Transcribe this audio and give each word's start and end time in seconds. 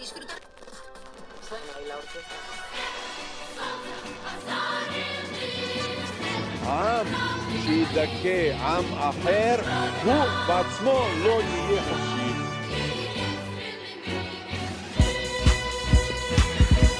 disfrutar. 0.00 0.40
Suena 1.46 1.72
ahí 1.76 1.86
la 1.88 1.96
orquesta. 2.02 2.36
עם 6.72 7.06
שידכא 7.64 8.52
עם 8.52 8.84
אחר, 8.98 9.56
הוא 10.04 10.24
בעצמו 10.48 11.04
לא 11.24 11.40
יהיה 11.42 11.82
חופשי. 11.82 12.32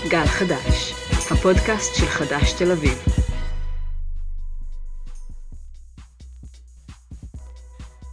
גל 0.09 0.27
חדש, 0.27 0.93
הפודקאסט 1.31 1.95
של 1.95 2.07
חדש 2.07 2.53
תל 2.53 2.73
אביב. 2.73 2.99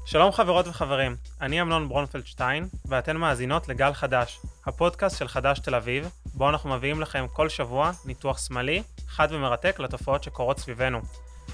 שלום 0.05 0.31
חברות 0.31 0.67
וחברים, 0.67 1.15
אני 1.41 1.61
אמנון 1.61 1.89
ברונפלדשטיין, 1.89 2.67
ואתן 2.85 3.17
מאזינות 3.17 3.67
לגל 3.67 3.93
חדש, 3.93 4.39
הפודקאסט 4.67 5.17
של 5.17 5.27
חדש 5.27 5.59
תל 5.59 5.75
אביב, 5.75 6.09
בו 6.33 6.49
אנחנו 6.49 6.69
מביאים 6.69 7.01
לכם 7.01 7.25
כל 7.33 7.49
שבוע 7.49 7.91
ניתוח 8.05 8.37
שמאלי, 8.47 8.83
חד 9.07 9.27
ומרתק 9.31 9.79
לתופעות 9.79 10.23
שקורות 10.23 10.59
סביבנו. 10.59 11.01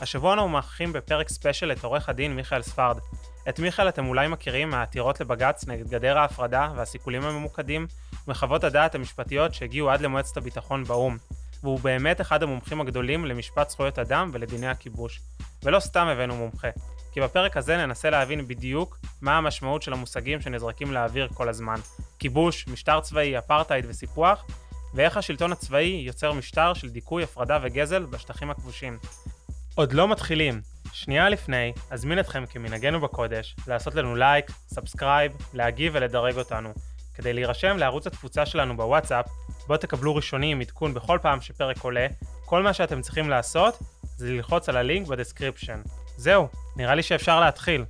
השבוע 0.02 0.34
אנחנו 0.34 0.50
מארחים 0.50 0.94
בפרק 0.94 1.30
ספיישל 1.30 1.72
את 1.72 1.84
עורך 1.84 2.10
הדין 2.10 2.36
מיכאל 2.36 2.62
ספרד. 2.62 2.98
את 3.50 3.60
מיכאל 3.60 3.90
אתם 3.90 4.08
אולי 4.08 4.28
מכירים 4.28 4.70
מהעתירות 4.70 5.22
לבג"ץ 5.22 5.68
נגד 5.68 5.88
גדר 5.88 6.18
ההפרדה 6.18 6.70
והסיכולים 6.76 7.24
הממוקדים, 7.24 7.88
ומחוות 8.28 8.64
הדעת 8.64 8.96
המשפטיות 8.96 9.54
שהגיעו 9.54 9.90
עד 9.90 10.02
למועצת 10.02 10.38
הביטחון 10.38 10.84
באו"ם. 10.84 11.18
והוא 11.64 11.80
באמת 11.80 12.22
אחד 12.22 12.44
המומחים 12.44 12.82
הגדולים 12.82 13.26
למשפט 13.26 13.70
זכויות 13.70 14.00
אדם 14.00 14.30
ולדיני 14.34 14.68
הכיבוש. 14.68 15.22
ולא 15.64 15.80
סתם 15.80 16.08
הבאנו 16.08 16.36
מומחה, 16.36 16.68
כי 17.14 17.22
בפרק 17.22 17.58
הזה 17.58 17.78
ננסה 17.78 18.10
להבין 18.10 18.48
בדיוק 18.48 19.00
מה 19.22 19.38
המשמעות 19.38 19.82
של 19.82 19.94
המושגים 19.94 20.42
שנזרקים 20.42 20.94
לאוויר 20.94 21.28
כל 21.34 21.50
הזמן. 21.50 21.80
כיבוש, 22.20 22.68
משטר 22.68 23.02
צבאי, 23.02 23.38
אפרטהייד 23.38 23.86
וסיפוח, 23.88 24.46
ואיך 24.94 25.18
השלטון 25.18 25.52
הצבאי 25.52 26.04
יוצר 26.06 26.34
משטר 26.34 26.74
של 26.74 26.90
דיכוי, 26.90 27.24
הפרדה 27.24 27.60
וגזל 27.64 28.06
בשטחים 28.06 28.50
הכבושים. 28.50 28.98
עוד 29.76 29.94
לא 29.94 30.08
מתחילים. 30.08 30.62
שנייה 30.94 31.30
לפני, 31.30 31.74
אזמין 31.90 32.20
אתכם 32.20 32.46
כמנהגנו 32.46 33.02
בקודש, 33.02 33.56
לעשות 33.68 33.96
לנו 33.96 34.16
לייק, 34.16 34.52
subscribe, 34.68 35.32
להגיב 35.54 35.94
ולדרג 35.96 36.38
אותנו. 36.38 36.74
כדי 37.16 37.34
להירשם 37.34 37.78
לערוץ 37.78 38.08
התפוצה 38.08 38.46
שלנו 38.46 38.78
בוואטסאפ, 38.78 39.26
בו 39.68 39.78
תקבלו 39.78 40.16
ראשונים 40.16 40.62
עדכון 40.62 40.94
בכל 40.94 41.20
פעם 41.22 41.42
שפרק 41.42 41.80
עולה, 41.80 42.08
כל 42.46 42.64
מה 42.64 42.74
שאתם 42.74 43.02
צריכים 43.02 43.30
לעשות 43.30 43.80
זה 44.18 44.32
ללחוץ 44.32 44.70
על 44.70 44.78
הלינק 44.78 45.08
ב 45.08 45.13
description. 45.13 45.82
זהו, 46.18 46.48
נראה 46.76 46.96
לי 46.96 47.04
שאפשר 47.04 47.40
להתחיל. 47.40 47.86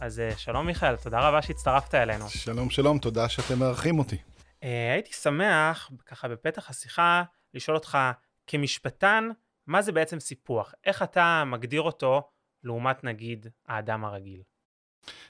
אז 0.00 0.20
אה, 0.20 0.36
שלום 0.36 0.66
מיכאל, 0.66 0.96
תודה 0.96 1.28
רבה 1.28 1.42
שהצטרפת 1.42 1.94
אלינו. 1.94 2.28
שלום, 2.28 2.70
שלום, 2.70 2.98
תודה 2.98 3.28
שאתם 3.28 3.58
מארחים 3.58 3.98
אותי. 3.98 4.16
אה, 4.62 4.92
הייתי 4.92 5.12
שמח, 5.12 5.90
ככה 6.06 6.28
בפתח 6.28 6.70
השיחה, 6.70 7.22
לשאול 7.54 7.76
אותך, 7.76 7.98
כמשפטן, 8.46 9.28
מה 9.66 9.82
זה 9.82 9.92
בעצם 9.92 10.20
סיפוח? 10.20 10.74
איך 10.84 11.02
אתה 11.02 11.44
מגדיר 11.46 11.82
אותו 11.82 12.22
לעומת 12.64 13.04
נגיד 13.04 13.46
האדם 13.68 14.04
הרגיל? 14.04 14.42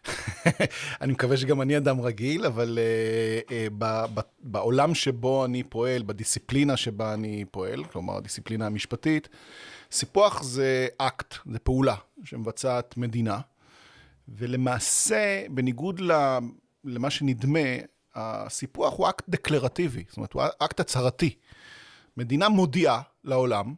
אני 1.01 1.13
מקווה 1.13 1.37
שגם 1.37 1.63
אני 1.63 1.77
אדם 1.77 2.01
רגיל, 2.01 2.47
אבל 2.47 2.79
אה, 2.79 3.49
אה, 3.49 3.53
ב- 3.79 4.05
ב- 4.15 4.21
בעולם 4.41 4.95
שבו 4.95 5.45
אני 5.45 5.63
פועל, 5.63 6.03
בדיסציפלינה 6.03 6.77
שבה 6.77 7.15
אני 7.15 7.45
פועל, 7.51 7.85
כלומר 7.85 8.17
הדיסציפלינה 8.17 8.67
המשפטית, 8.67 9.29
סיפוח 9.93 10.43
זה 10.43 10.87
אקט, 10.99 11.35
זה 11.53 11.59
פעולה 11.59 11.95
שמבצעת 12.25 12.97
מדינה, 12.97 13.41
ולמעשה, 14.29 15.45
בניגוד 15.51 16.01
למה 16.85 17.11
שנדמה, 17.11 17.69
הסיפוח 18.15 18.95
הוא 18.99 19.09
אקט 19.09 19.25
דקלרטיבי, 19.29 20.05
זאת 20.09 20.17
אומרת, 20.17 20.33
הוא 20.33 20.43
אקט 20.59 20.81
הצהרתי. 20.81 21.35
מדינה 22.17 22.49
מודיעה 22.49 23.03
לעולם 23.25 23.75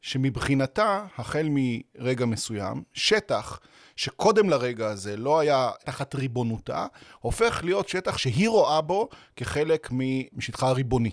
שמבחינתה, 0.00 1.06
החל 1.18 1.48
מרגע 1.50 2.26
מסוים, 2.26 2.82
שטח 2.92 3.60
שקודם 3.96 4.50
לרגע 4.50 4.88
הזה 4.88 5.16
לא 5.16 5.40
היה 5.40 5.70
תחת 5.84 6.14
ריבונותה, 6.14 6.86
הופך 7.20 7.60
להיות 7.64 7.88
שטח 7.88 8.18
שהיא 8.18 8.48
רואה 8.48 8.80
בו 8.80 9.08
כחלק 9.36 9.88
משטחה 10.32 10.68
הריבוני. 10.68 11.10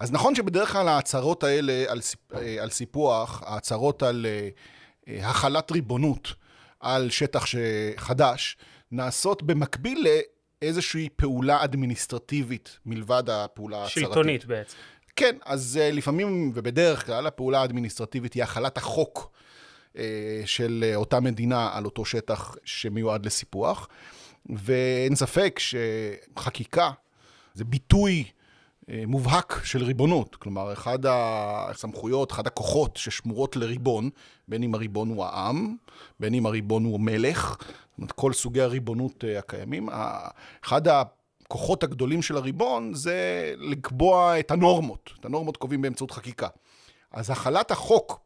אז 0.00 0.12
נכון 0.12 0.34
שבדרך 0.34 0.72
כלל 0.72 0.88
ההצהרות 0.88 1.44
האלה 1.44 1.84
על, 1.88 2.00
סיפ... 2.00 2.32
על 2.60 2.70
סיפוח, 2.70 3.42
ההצהרות 3.46 4.02
על 4.02 4.26
אה, 5.08 5.28
החלת 5.28 5.72
ריבונות 5.72 6.34
על 6.80 7.10
שטח 7.10 7.44
חדש, 7.96 8.56
נעשות 8.90 9.42
במקביל 9.42 10.06
לאיזושהי 10.62 11.08
פעולה 11.16 11.64
אדמיניסטרטיבית 11.64 12.78
מלבד 12.86 13.30
הפעולה 13.30 13.76
ההצהרתית. 13.76 14.04
שלטונית 14.04 14.44
בעצם. 14.44 14.76
כן, 15.16 15.36
אז 15.44 15.80
לפעמים 15.92 16.52
ובדרך 16.54 17.06
כלל 17.06 17.26
הפעולה 17.26 17.60
האדמיניסטרטיבית 17.60 18.34
היא 18.34 18.42
החלת 18.42 18.76
החוק 18.76 19.30
של 20.44 20.92
אותה 20.94 21.20
מדינה 21.20 21.70
על 21.72 21.84
אותו 21.84 22.04
שטח 22.04 22.54
שמיועד 22.64 23.26
לסיפוח, 23.26 23.88
ואין 24.46 25.14
ספק 25.14 25.58
שחקיקה 25.58 26.90
זה 27.54 27.64
ביטוי 27.64 28.24
מובהק 29.06 29.60
של 29.64 29.84
ריבונות. 29.84 30.36
כלומר, 30.36 30.72
אחד 30.72 30.98
הסמכויות, 31.08 32.32
אחד 32.32 32.46
הכוחות 32.46 32.96
ששמורות 32.96 33.56
לריבון, 33.56 34.10
בין 34.48 34.62
אם 34.62 34.74
הריבון 34.74 35.08
הוא 35.08 35.24
העם, 35.24 35.76
בין 36.20 36.34
אם 36.34 36.46
הריבון 36.46 36.84
הוא 36.84 37.00
מלך, 37.00 37.48
זאת 37.48 37.98
אומרת, 37.98 38.12
כל 38.12 38.32
סוגי 38.32 38.60
הריבונות 38.60 39.24
uh, 39.24 39.38
הקיימים. 39.38 39.88
אחד 40.64 40.88
ה... 40.88 41.02
הכוחות 41.50 41.82
הגדולים 41.82 42.22
של 42.22 42.36
הריבון 42.36 42.94
זה 42.94 43.52
לקבוע 43.58 44.38
את 44.40 44.50
הנורמות. 44.50 45.10
את 45.20 45.24
הנורמות 45.24 45.56
קובעים 45.56 45.82
באמצעות 45.82 46.10
חקיקה. 46.10 46.48
אז 47.10 47.30
החלת 47.30 47.70
החוק 47.70 48.20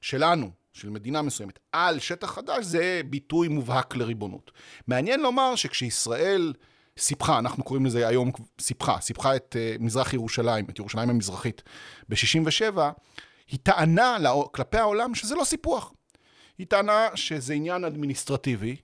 שלנו, 0.00 0.50
של 0.72 0.90
מדינה 0.90 1.22
מסוימת, 1.22 1.58
על 1.72 1.98
שטח 1.98 2.30
חדש, 2.30 2.64
זה 2.64 3.00
ביטוי 3.06 3.48
מובהק 3.48 3.96
לריבונות. 3.96 4.50
מעניין 4.86 5.20
לומר 5.20 5.56
שכשישראל 5.56 6.52
סיפחה, 7.00 7.38
אנחנו 7.38 7.64
קוראים 7.64 7.86
לזה 7.86 8.08
היום 8.08 8.30
סיפחה, 8.60 9.00
סיפחה 9.00 9.36
את 9.36 9.56
uh, 9.58 9.82
מזרח 9.82 10.14
ירושלים, 10.14 10.64
את 10.70 10.78
ירושלים 10.78 11.10
המזרחית, 11.10 11.62
ב-67', 12.08 12.78
היא 13.48 13.58
טענה 13.62 14.16
כלפי 14.52 14.78
העולם 14.78 15.14
שזה 15.14 15.34
לא 15.34 15.44
סיפוח. 15.44 15.92
היא 16.58 16.66
טענה 16.66 17.08
שזה 17.14 17.54
עניין 17.54 17.84
אדמיניסטרטיבי, 17.84 18.76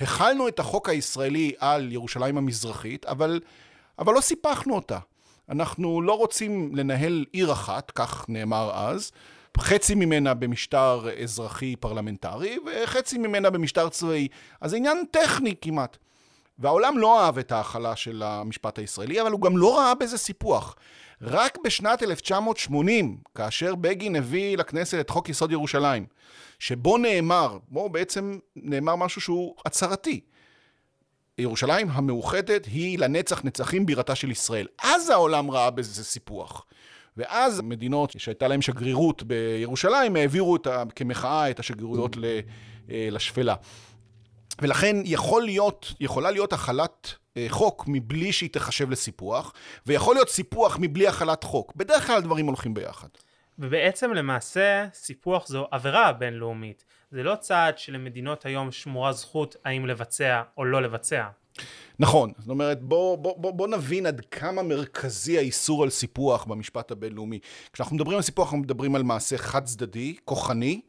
החלנו 0.00 0.48
את 0.48 0.58
החוק 0.58 0.88
הישראלי 0.88 1.52
על 1.58 1.92
ירושלים 1.92 2.38
המזרחית, 2.38 3.06
אבל, 3.06 3.40
אבל 3.98 4.14
לא 4.14 4.20
סיפחנו 4.20 4.74
אותה. 4.74 4.98
אנחנו 5.48 6.02
לא 6.02 6.18
רוצים 6.18 6.76
לנהל 6.76 7.24
עיר 7.32 7.52
אחת, 7.52 7.90
כך 7.90 8.24
נאמר 8.28 8.70
אז, 8.74 9.12
חצי 9.58 9.94
ממנה 9.94 10.34
במשטר 10.34 11.08
אזרחי 11.22 11.76
פרלמנטרי 11.76 12.58
וחצי 12.66 13.18
ממנה 13.18 13.50
במשטר 13.50 13.88
צבאי. 13.88 14.28
אז 14.60 14.70
זה 14.70 14.76
עניין 14.76 15.04
טכני 15.10 15.54
כמעט. 15.60 15.96
והעולם 16.58 16.98
לא 16.98 17.24
אהב 17.24 17.38
את 17.38 17.52
ההכלה 17.52 17.96
של 17.96 18.22
המשפט 18.22 18.78
הישראלי, 18.78 19.20
אבל 19.22 19.32
הוא 19.32 19.40
גם 19.40 19.56
לא 19.56 19.78
ראה 19.78 19.94
בזה 19.94 20.18
סיפוח. 20.18 20.76
רק 21.22 21.58
בשנת 21.64 22.02
1980, 22.02 23.18
כאשר 23.34 23.74
בגין 23.74 24.16
הביא 24.16 24.56
לכנסת 24.56 25.00
את 25.00 25.10
חוק 25.10 25.28
יסוד 25.28 25.52
ירושלים, 25.52 26.06
שבו 26.58 26.98
נאמר, 26.98 27.58
בו 27.68 27.88
בעצם 27.88 28.38
נאמר 28.56 28.96
משהו 28.96 29.20
שהוא 29.20 29.54
הצהרתי. 29.66 30.20
ירושלים 31.38 31.88
המאוחדת 31.90 32.64
היא 32.64 32.98
לנצח 32.98 33.44
נצחים 33.44 33.86
בירתה 33.86 34.14
של 34.14 34.30
ישראל. 34.30 34.66
אז 34.82 35.10
העולם 35.10 35.50
ראה 35.50 35.70
בזה 35.70 36.04
סיפוח. 36.04 36.66
ואז 37.16 37.60
מדינות 37.60 38.14
שהייתה 38.18 38.48
להן 38.48 38.62
שגרירות 38.62 39.22
בירושלים 39.22 40.16
העבירו 40.16 40.56
את 40.56 40.66
ה, 40.66 40.82
כמחאה 40.96 41.50
את 41.50 41.60
השגרירויות 41.60 42.16
אה, 42.90 43.08
לשפלה. 43.10 43.54
ולכן 44.60 44.96
יכול 45.04 45.42
להיות, 45.42 45.94
יכולה 46.00 46.30
להיות 46.30 46.52
החלת 46.52 47.14
אה, 47.36 47.46
חוק 47.48 47.84
מבלי 47.86 48.32
שהיא 48.32 48.50
תחשב 48.50 48.90
לסיפוח, 48.90 49.52
ויכול 49.86 50.14
להיות 50.14 50.28
סיפוח 50.28 50.78
מבלי 50.80 51.06
החלת 51.06 51.44
חוק. 51.44 51.72
בדרך 51.76 52.06
כלל 52.06 52.16
הדברים 52.16 52.46
הולכים 52.46 52.74
ביחד. 52.74 53.08
ובעצם 53.58 54.12
למעשה 54.12 54.86
סיפוח 54.94 55.46
זו 55.46 55.66
עבירה 55.70 56.12
בינלאומית. 56.12 56.84
זה 57.10 57.22
לא 57.22 57.34
צעד 57.34 57.78
שלמדינות 57.78 58.46
היום 58.46 58.72
שמורה 58.72 59.12
זכות 59.12 59.56
האם 59.64 59.86
לבצע 59.86 60.42
או 60.56 60.64
לא 60.64 60.82
לבצע. 60.82 61.26
נכון, 61.98 62.32
זאת 62.38 62.48
אומרת 62.48 62.82
בוא, 62.82 63.16
בוא, 63.18 63.38
בוא, 63.38 63.50
בוא 63.50 63.68
נבין 63.68 64.06
עד 64.06 64.20
כמה 64.30 64.62
מרכזי 64.62 65.38
האיסור 65.38 65.82
על 65.82 65.90
סיפוח 65.90 66.44
במשפט 66.44 66.90
הבינלאומי. 66.90 67.38
כשאנחנו 67.72 67.96
מדברים 67.96 68.16
על 68.16 68.22
סיפוח 68.22 68.46
אנחנו 68.46 68.58
מדברים 68.58 68.94
על 68.94 69.02
מעשה 69.02 69.38
חד 69.38 69.64
צדדי, 69.64 70.16
כוחני. 70.24 70.80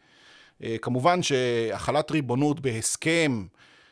אה, 0.63 0.75
כמובן 0.81 1.23
שהחלת 1.23 2.11
ריבונות 2.11 2.59
בהסכם 2.59 3.45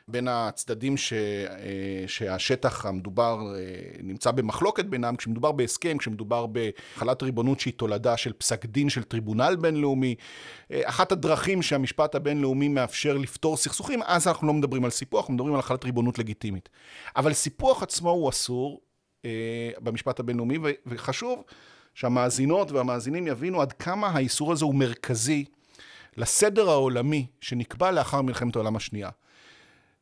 בין 0.07 0.27
הצדדים 0.27 0.97
ש, 0.97 1.13
אה, 1.13 2.03
שהשטח 2.07 2.85
המדובר 2.85 3.39
אה, 3.56 3.62
נמצא 4.03 4.31
במחלוקת 4.31 4.85
בינם, 4.85 5.15
כשמדובר 5.15 5.51
בהסכם, 5.51 5.97
כשמדובר 5.97 6.45
בהחלת 6.45 7.23
ריבונות 7.23 7.59
שהיא 7.59 7.73
תולדה 7.73 8.18
של 8.18 8.33
פסק 8.33 8.65
דין 8.65 8.89
של 8.89 9.03
טריבונל 9.03 9.56
בינלאומי, 9.62 10.15
אחת 10.73 11.12
הדרכים 11.12 11.62
שהמשפט 11.62 12.15
הבינלאומי 12.15 12.68
מאפשר 12.68 13.17
לפתור 13.17 13.57
סכסוכים, 13.57 14.00
אז 14.06 14.27
אנחנו 14.27 14.47
לא 14.47 14.53
מדברים 14.53 14.85
על 14.85 14.91
סיפוח, 14.91 15.19
אנחנו 15.19 15.33
מדברים 15.33 15.53
על 15.53 15.59
החלת 15.59 15.85
ריבונות 15.85 16.19
לגיטימית. 16.19 16.69
אבל 17.15 17.33
סיפוח 17.33 17.83
עצמו 17.83 18.09
הוא 18.09 18.29
אסור 18.29 18.81
במשפט 19.79 20.19
הבינלאומי, 20.19 20.57
וחשוב 20.85 21.44
שהמאזינות 21.95 22.71
והמאזינים 22.71 23.27
יבינו 23.27 23.62
עד 23.62 23.74
כמה 23.74 24.07
האיסור 24.07 24.51
הזה 24.51 24.65
הוא 24.65 24.75
מרכזי 24.75 25.45
לסדר 26.17 26.69
העולמי 26.69 27.27
שנקבע 27.41 27.91
לאחר 27.91 28.21
מלחמת 28.21 28.55
העולם 28.55 28.75
השנייה. 28.75 29.09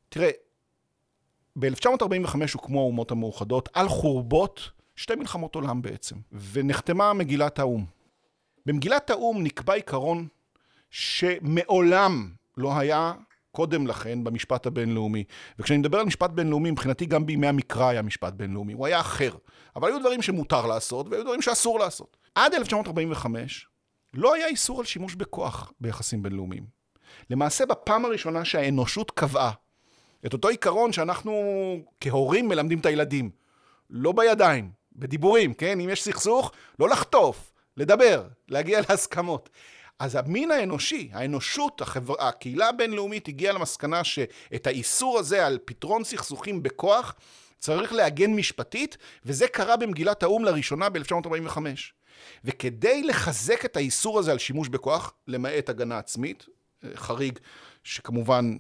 תראה, 0.09 0.29
ב-1945 1.59 2.35
הוקמו 2.53 2.79
האומות 2.79 3.11
המאוחדות 3.11 3.69
על 3.73 3.89
חורבות 3.89 4.71
שתי 4.95 5.15
מלחמות 5.15 5.56
עולם 5.56 5.81
בעצם, 5.81 6.15
ונחתמה 6.51 7.13
מגילת 7.13 7.59
האו"ם. 7.59 7.85
במגילת 8.65 9.09
האו"ם 9.09 9.44
נקבע 9.44 9.73
עיקרון 9.73 10.27
שמעולם 10.89 12.29
לא 12.57 12.77
היה 12.77 13.13
קודם 13.51 13.88
לכן 13.88 14.23
במשפט 14.23 14.65
הבינלאומי. 14.65 15.23
וכשאני 15.59 15.79
מדבר 15.79 16.00
על 16.00 16.05
משפט 16.05 16.29
בינלאומי, 16.29 16.71
מבחינתי 16.71 17.05
גם 17.05 17.25
בימי 17.25 17.47
המקרא 17.47 17.88
היה 17.88 18.01
משפט 18.01 18.33
בינלאומי, 18.33 18.73
הוא 18.73 18.85
היה 18.85 19.00
אחר. 19.00 19.31
אבל 19.75 19.88
היו 19.88 20.00
דברים 20.00 20.21
שמותר 20.21 20.65
לעשות 20.65 21.07
והיו 21.09 21.23
דברים 21.23 21.41
שאסור 21.41 21.79
לעשות. 21.79 22.17
עד 22.35 22.53
1945 22.53 23.69
לא 24.13 24.33
היה 24.33 24.47
איסור 24.47 24.79
על 24.79 24.85
שימוש 24.85 25.15
בכוח 25.15 25.71
ביחסים 25.81 26.23
בינלאומיים. 26.23 26.63
למעשה, 27.29 27.65
בפעם 27.65 28.06
הראשונה 28.06 28.45
שהאנושות 28.45 29.11
קבעה 29.11 29.51
את 30.25 30.33
אותו 30.33 30.47
עיקרון 30.47 30.94
שאנחנו 30.94 31.33
כהורים 32.01 32.47
מלמדים 32.47 32.79
את 32.79 32.85
הילדים, 32.85 33.29
לא 33.89 34.11
בידיים, 34.11 34.71
בדיבורים, 34.95 35.53
כן? 35.53 35.79
אם 35.79 35.89
יש 35.89 36.03
סכסוך, 36.03 36.51
לא 36.79 36.89
לחטוף, 36.89 37.51
לדבר, 37.77 38.27
להגיע 38.47 38.79
להסכמות. 38.89 39.50
אז 40.00 40.15
המין 40.15 40.51
האנושי, 40.51 41.09
האנושות, 41.13 41.81
החבר... 41.81 42.13
הקהילה 42.19 42.69
הבינלאומית 42.69 43.27
הגיעה 43.27 43.53
למסקנה 43.53 44.03
שאת 44.03 44.67
האיסור 44.67 45.19
הזה 45.19 45.45
על 45.45 45.59
פתרון 45.65 46.03
סכסוכים 46.03 46.63
בכוח 46.63 47.15
צריך 47.57 47.94
לעגן 47.94 48.33
משפטית, 48.33 48.97
וזה 49.25 49.47
קרה 49.47 49.77
במגילת 49.77 50.23
האו"ם 50.23 50.45
לראשונה 50.45 50.89
ב-1945. 50.89 51.57
וכדי 52.45 53.04
לחזק 53.04 53.66
את 53.66 53.77
האיסור 53.77 54.19
הזה 54.19 54.31
על 54.31 54.38
שימוש 54.38 54.68
בכוח, 54.68 55.13
למעט 55.27 55.69
הגנה 55.69 55.98
עצמית, 55.98 56.45
אה, 56.83 56.89
חריג 56.95 57.39
שכמובן 57.83 58.57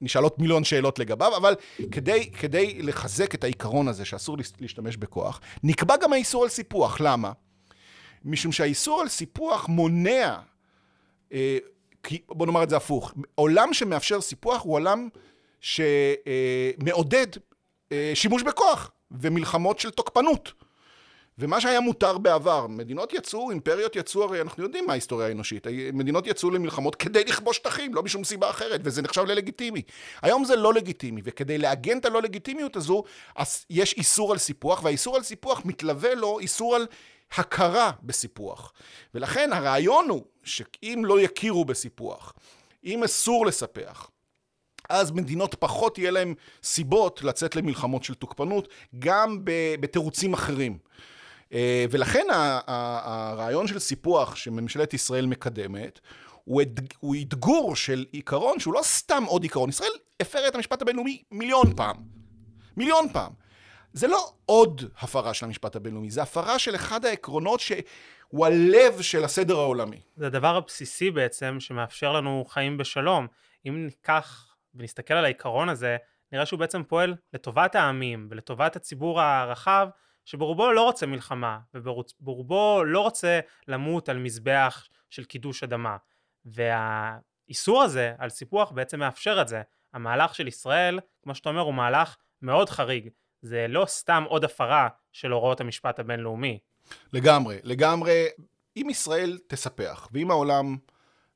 נשאלות 0.00 0.38
מיליון 0.38 0.64
שאלות 0.64 0.98
לגביו, 0.98 1.36
אבל 1.36 1.54
כדי, 1.90 2.30
כדי 2.30 2.82
לחזק 2.82 3.34
את 3.34 3.44
העיקרון 3.44 3.88
הזה 3.88 4.04
שאסור 4.04 4.36
להשתמש 4.60 4.96
בכוח, 4.96 5.40
נקבע 5.62 5.96
גם 5.96 6.12
האיסור 6.12 6.42
על 6.42 6.48
סיפוח. 6.48 7.00
למה? 7.00 7.32
משום 8.24 8.52
שהאיסור 8.52 9.00
על 9.00 9.08
סיפוח 9.08 9.68
מונע, 9.68 10.38
אה, 11.32 11.58
בוא 12.28 12.46
נאמר 12.46 12.62
את 12.62 12.70
זה 12.70 12.76
הפוך, 12.76 13.14
עולם 13.34 13.74
שמאפשר 13.74 14.20
סיפוח 14.20 14.62
הוא 14.62 14.74
עולם 14.74 15.08
שמעודד 15.60 17.26
אה, 17.92 18.12
שימוש 18.14 18.42
בכוח 18.42 18.90
ומלחמות 19.10 19.78
של 19.78 19.90
תוקפנות. 19.90 20.52
ומה 21.38 21.60
שהיה 21.60 21.80
מותר 21.80 22.18
בעבר, 22.18 22.66
מדינות 22.66 23.12
יצאו, 23.12 23.50
אימפריות 23.50 23.96
יצאו, 23.96 24.24
הרי 24.24 24.40
אנחנו 24.40 24.62
יודעים 24.62 24.86
מה 24.86 24.92
ההיסטוריה 24.92 25.28
האנושית, 25.28 25.66
מדינות 25.92 26.26
יצאו 26.26 26.50
למלחמות 26.50 26.94
כדי 26.96 27.24
לכבוש 27.24 27.56
שטחים, 27.56 27.94
לא 27.94 28.02
משום 28.02 28.24
סיבה 28.24 28.50
אחרת, 28.50 28.80
וזה 28.84 29.02
נחשב 29.02 29.24
ללגיטימי. 29.24 29.82
היום 30.22 30.44
זה 30.44 30.56
לא 30.56 30.74
לגיטימי, 30.74 31.20
וכדי 31.24 31.58
לעגן 31.58 31.98
את 31.98 32.04
הלא 32.04 32.22
לגיטימיות 32.22 32.76
הזו, 32.76 33.02
אז 33.36 33.64
יש 33.70 33.92
איסור 33.92 34.32
על 34.32 34.38
סיפוח, 34.38 34.84
והאיסור 34.84 35.16
על 35.16 35.22
סיפוח 35.22 35.62
מתלווה 35.64 36.14
לו 36.14 36.38
איסור 36.38 36.76
על 36.76 36.86
הכרה 37.36 37.90
בסיפוח. 38.02 38.72
ולכן 39.14 39.52
הרעיון 39.52 40.08
הוא 40.08 40.24
שאם 40.44 41.02
לא 41.04 41.20
יכירו 41.20 41.64
בסיפוח, 41.64 42.32
אם 42.84 43.04
אסור 43.04 43.46
לספח, 43.46 44.10
אז 44.88 45.10
מדינות 45.10 45.54
פחות 45.54 45.98
יהיה 45.98 46.10
להן 46.10 46.34
סיבות 46.62 47.22
לצאת 47.22 47.56
למלחמות 47.56 48.04
של 48.04 48.14
תוקפנות, 48.14 48.68
גם 48.98 49.38
בתירוצים 49.80 50.32
אחרים. 50.32 50.78
אה, 51.54 51.84
ולכן 51.90 52.26
הרעיון 52.66 53.66
של 53.66 53.78
סיפוח 53.78 54.36
שממשלת 54.36 54.94
ישראל 54.94 55.26
מקדמת, 55.26 56.00
הוא 56.44 57.16
אתגור 57.22 57.76
של 57.76 58.04
עיקרון 58.12 58.60
שהוא 58.60 58.74
לא 58.74 58.80
סתם 58.82 59.24
עוד 59.26 59.42
עיקרון. 59.42 59.68
ישראל 59.68 59.90
הפרה 60.20 60.48
את 60.48 60.54
המשפט 60.54 60.82
הבינלאומי 60.82 61.22
מיליון 61.30 61.76
פעם. 61.76 61.96
מיליון 62.76 63.08
פעם. 63.12 63.32
זה 63.92 64.06
לא 64.06 64.32
עוד 64.46 64.82
הפרה 64.98 65.34
של 65.34 65.46
המשפט 65.46 65.76
הבינלאומי, 65.76 66.10
זה 66.10 66.22
הפרה 66.22 66.58
של 66.58 66.74
אחד 66.74 67.04
העקרונות 67.04 67.60
שהוא 67.60 68.46
הלב 68.46 69.00
של 69.02 69.24
הסדר 69.24 69.58
העולמי. 69.58 70.00
זה 70.16 70.26
הדבר 70.26 70.56
הבסיסי 70.56 71.10
בעצם 71.10 71.56
שמאפשר 71.60 72.12
לנו 72.12 72.44
חיים 72.48 72.78
בשלום. 72.78 73.26
אם 73.68 73.86
ניקח 73.86 74.54
ונסתכל 74.74 75.14
על 75.14 75.24
העיקרון 75.24 75.68
הזה, 75.68 75.96
נראה 76.32 76.46
שהוא 76.46 76.58
בעצם 76.58 76.82
פועל 76.82 77.14
לטובת 77.34 77.74
העמים 77.74 78.28
ולטובת 78.30 78.76
הציבור 78.76 79.20
הרחב, 79.20 79.88
שברובו 80.24 80.72
לא 80.72 80.82
רוצה 80.82 81.06
מלחמה, 81.06 81.58
וברובו 81.74 82.84
לא 82.84 83.00
רוצה 83.00 83.40
למות 83.68 84.08
על 84.08 84.18
מזבח 84.18 84.88
של 85.10 85.24
קידוש 85.24 85.62
אדמה. 85.62 85.96
והאיסור 86.44 87.82
הזה 87.82 88.12
על 88.18 88.30
סיפוח 88.30 88.70
בעצם 88.70 88.98
מאפשר 88.98 89.38
את 89.42 89.48
זה. 89.48 89.62
המהלך 89.94 90.34
של 90.34 90.48
ישראל, 90.48 91.00
כמו 91.22 91.34
שאתה 91.34 91.48
אומר, 91.48 91.60
הוא 91.60 91.74
מהלך 91.74 92.16
מאוד 92.42 92.70
חריג. 92.70 93.08
זה 93.42 93.66
לא 93.68 93.86
סתם 93.86 94.24
עוד 94.28 94.44
הפרה 94.44 94.88
של 95.12 95.30
הוראות 95.30 95.60
המשפט 95.60 95.98
הבינלאומי. 95.98 96.58
לגמרי, 97.12 97.58
לגמרי. 97.62 98.26
אם 98.76 98.86
ישראל 98.90 99.38
תספח, 99.46 100.08
ואם 100.12 100.30
העולם 100.30 100.76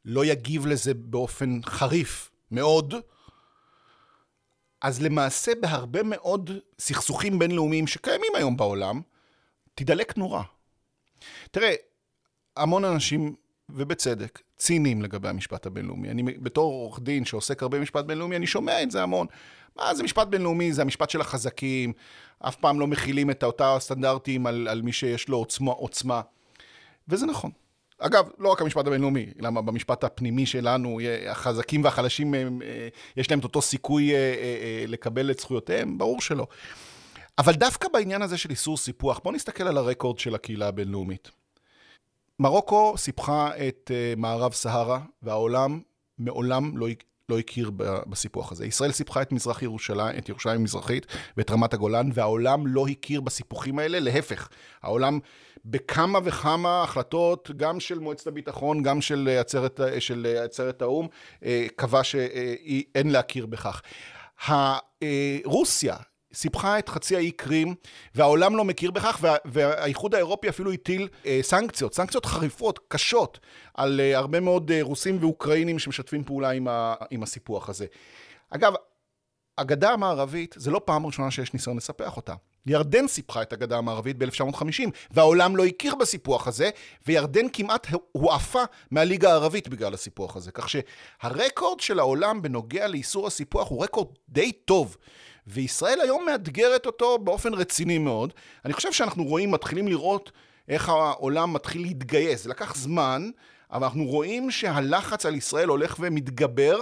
לא 0.05 0.25
יגיב 0.25 0.67
לזה 0.67 0.95
באופן 0.95 1.61
חריף 1.65 2.31
מאוד, 2.51 2.95
אז 4.81 5.03
למעשה 5.03 5.53
בהרבה 5.61 6.03
מאוד 6.03 6.51
סכסוכים 6.79 7.39
בינלאומיים 7.39 7.87
שקיימים 7.87 8.33
היום 8.35 8.57
בעולם, 8.57 9.01
תדלק 9.75 10.17
נורה. 10.17 10.43
תראה, 11.51 11.75
המון 12.57 12.85
אנשים, 12.85 13.35
ובצדק, 13.69 14.43
ציניים 14.57 15.03
לגבי 15.03 15.29
המשפט 15.29 15.67
הבינלאומי. 15.67 16.11
אני 16.11 16.23
בתור 16.23 16.73
עורך 16.73 17.01
דין 17.01 17.25
שעוסק 17.25 17.63
הרבה 17.63 17.79
במשפט 17.79 18.05
בינלאומי, 18.05 18.37
אני 18.37 18.47
שומע 18.47 18.83
את 18.83 18.91
זה 18.91 19.03
המון. 19.03 19.27
מה 19.77 19.95
זה 19.95 20.03
משפט 20.03 20.29
בינלאומי? 20.29 20.73
זה 20.73 20.83
המשפט 20.83 21.11
של 21.11 21.21
החזקים, 21.21 21.93
אף 22.39 22.57
פעם 22.57 22.81
לא 22.81 22.87
מכילים 22.87 23.31
את 23.31 23.45
אותה 23.45 23.77
סטנדרטים 23.79 24.47
על, 24.47 24.69
על 24.69 24.83
מי 24.83 24.93
שיש 24.93 25.29
לו 25.29 25.37
עוצמה, 25.37 25.73
עוצמה. 25.73 26.21
וזה 27.09 27.27
נכון. 27.27 27.51
אגב, 27.99 28.29
לא 28.39 28.49
רק 28.53 28.61
המשפט 28.63 28.87
הבינלאומי, 28.87 29.27
למה 29.39 29.63
במשפט 29.63 30.05
הפנימי 30.05 30.47
שלנו, 30.47 30.99
החזקים 31.29 31.85
והחלשים, 31.85 32.35
יש 33.17 33.31
להם 33.31 33.39
את 33.39 33.45
אותו 33.45 33.63
סיכוי 33.63 34.15
אה, 34.15 34.17
אה, 34.17 34.23
אה, 34.63 34.85
לקבל 34.87 35.31
את 35.31 35.39
זכויותיהם? 35.39 35.99
ברור 35.99 36.21
שלא. 36.21 36.47
אבל 37.39 37.53
דווקא 37.53 37.89
בעניין 37.93 38.23
הזה 38.23 38.39
של 38.39 38.51
איסור 38.51 38.77
סיפוח, 38.77 39.21
בואו 39.25 39.35
נסתכל 39.35 39.65
על 39.65 39.79
הרקורד 39.79 40.19
של 40.19 40.35
הקהילה 40.35 40.69
הבינלאומית. 40.69 41.31
מרוקו 42.39 42.95
סיפחה 42.97 43.51
את 43.69 43.91
מערב 44.17 44.53
סהרה, 44.53 45.01
והעולם 45.23 45.81
מעולם 46.19 46.79
לא, 46.79 46.87
לא 47.29 47.39
הכיר 47.39 47.71
בסיפוח 48.07 48.53
הזה. 48.53 48.67
ישראל 48.67 48.93
סיפחה 48.93 49.23
את 49.23 49.33
מזרח 49.33 49.63
ירושלים, 49.63 50.19
את 50.19 50.29
ירושלים 50.29 50.61
המזרחית 50.61 51.07
ואת 51.37 51.51
רמת 51.51 51.75
הגולן, 51.75 52.11
והעולם 52.15 52.67
לא 52.67 52.87
הכיר 52.89 53.21
בסיפוחים 53.21 53.79
האלה, 53.79 54.01
להפך. 54.01 54.49
העולם 54.83 55.19
בכמה 55.65 56.19
וכמה 56.25 56.83
החלטות, 56.83 57.51
גם 57.57 57.81
של 57.81 57.99
מועצת 57.99 58.27
הביטחון, 58.27 58.83
גם 58.83 59.01
של 59.01 59.37
עצרת, 59.41 59.81
של 59.99 60.37
עצרת 60.45 60.83
האו"ם, 60.83 61.07
אה, 61.45 61.67
קבע 61.77 62.05
שאין 62.05 63.11
להכיר 63.11 63.47
בכך. 63.47 63.83
רוסיה 65.45 65.97
סיפחה 66.39 66.79
את 66.79 66.89
חצי 66.89 67.17
האי 67.17 67.31
קרים, 67.31 67.75
והעולם 68.15 68.57
לא 68.57 68.65
מכיר 68.65 68.91
בכך, 68.91 69.19
וה, 69.21 69.37
והאיחוד 69.45 70.15
האירופי 70.15 70.49
אפילו 70.49 70.73
הטיל 70.73 71.09
אה, 71.27 71.39
סנקציות, 71.43 71.95
סנקציות 71.95 72.27
חריפות, 72.27 72.79
קשות, 72.89 73.39
על 73.75 74.01
אה, 74.01 74.19
הרבה 74.19 74.41
מאוד 74.41 74.71
אה, 74.71 74.79
רוסים 74.83 75.19
ואוקראינים 75.21 75.79
שמשתפים 75.79 76.25
פעולה 76.25 76.51
עם, 76.51 76.69
ה, 76.69 76.95
עם 77.11 77.23
הסיפוח 77.23 77.69
הזה. 77.69 77.87
אגב, 78.51 78.73
הגדה 79.59 79.91
המערבית, 79.91 80.55
זה 80.59 80.71
לא 80.71 80.81
פעם 80.85 81.07
ראשונה 81.07 81.31
שיש 81.31 81.55
ניסיון 81.55 81.77
לספח 81.77 82.17
אותה. 82.17 82.35
ירדן 82.67 83.09
סיפחה 83.09 83.43
את 83.43 83.53
הגדה 83.53 83.79
המערבית 83.79 84.19
ב-1950, 84.19 84.91
והעולם 85.11 85.57
לא 85.57 85.65
הכיר 85.65 85.95
בסיפוח 85.95 86.49
הזה, 86.49 86.71
וירדן 87.07 87.49
כמעט 87.53 87.87
הועפה 88.13 88.63
מהליגה 88.91 89.31
הערבית 89.31 89.69
בגלל 89.69 89.95
הסיפוח 89.95 90.37
הזה. 90.37 90.53
כך 90.53 90.69
שהרקורד 90.69 91.81
של 91.81 91.99
העולם 91.99 92.43
בנוגע 92.43 92.89
לאיסור 92.89 93.27
הסיפוח 93.27 93.69
הוא 93.69 93.85
רקורד 93.85 94.09
די 94.29 94.53
טוב. 94.53 94.97
וישראל 95.49 96.01
היום 96.01 96.27
מאתגרת 96.27 96.87
אותו 96.87 97.19
באופן 97.19 97.55
רציני 97.55 97.99
מאוד. 97.99 98.33
אני 98.65 98.73
חושב 98.73 98.93
שאנחנו 98.93 99.25
רואים, 99.25 99.51
מתחילים 99.51 99.89
לראות 99.89 100.33
איך 100.69 100.89
העולם 100.89 101.53
מתחיל 101.53 101.83
להתגייס. 101.83 102.43
זה 102.43 102.51
לקח 102.51 102.77
זמן, 102.77 103.31
אבל 103.71 103.85
אנחנו 103.85 104.05
רואים 104.05 104.51
שהלחץ 104.51 105.27
על 105.27 105.35
ישראל 105.35 105.69
הולך 105.69 105.97
ומתגבר. 106.01 106.79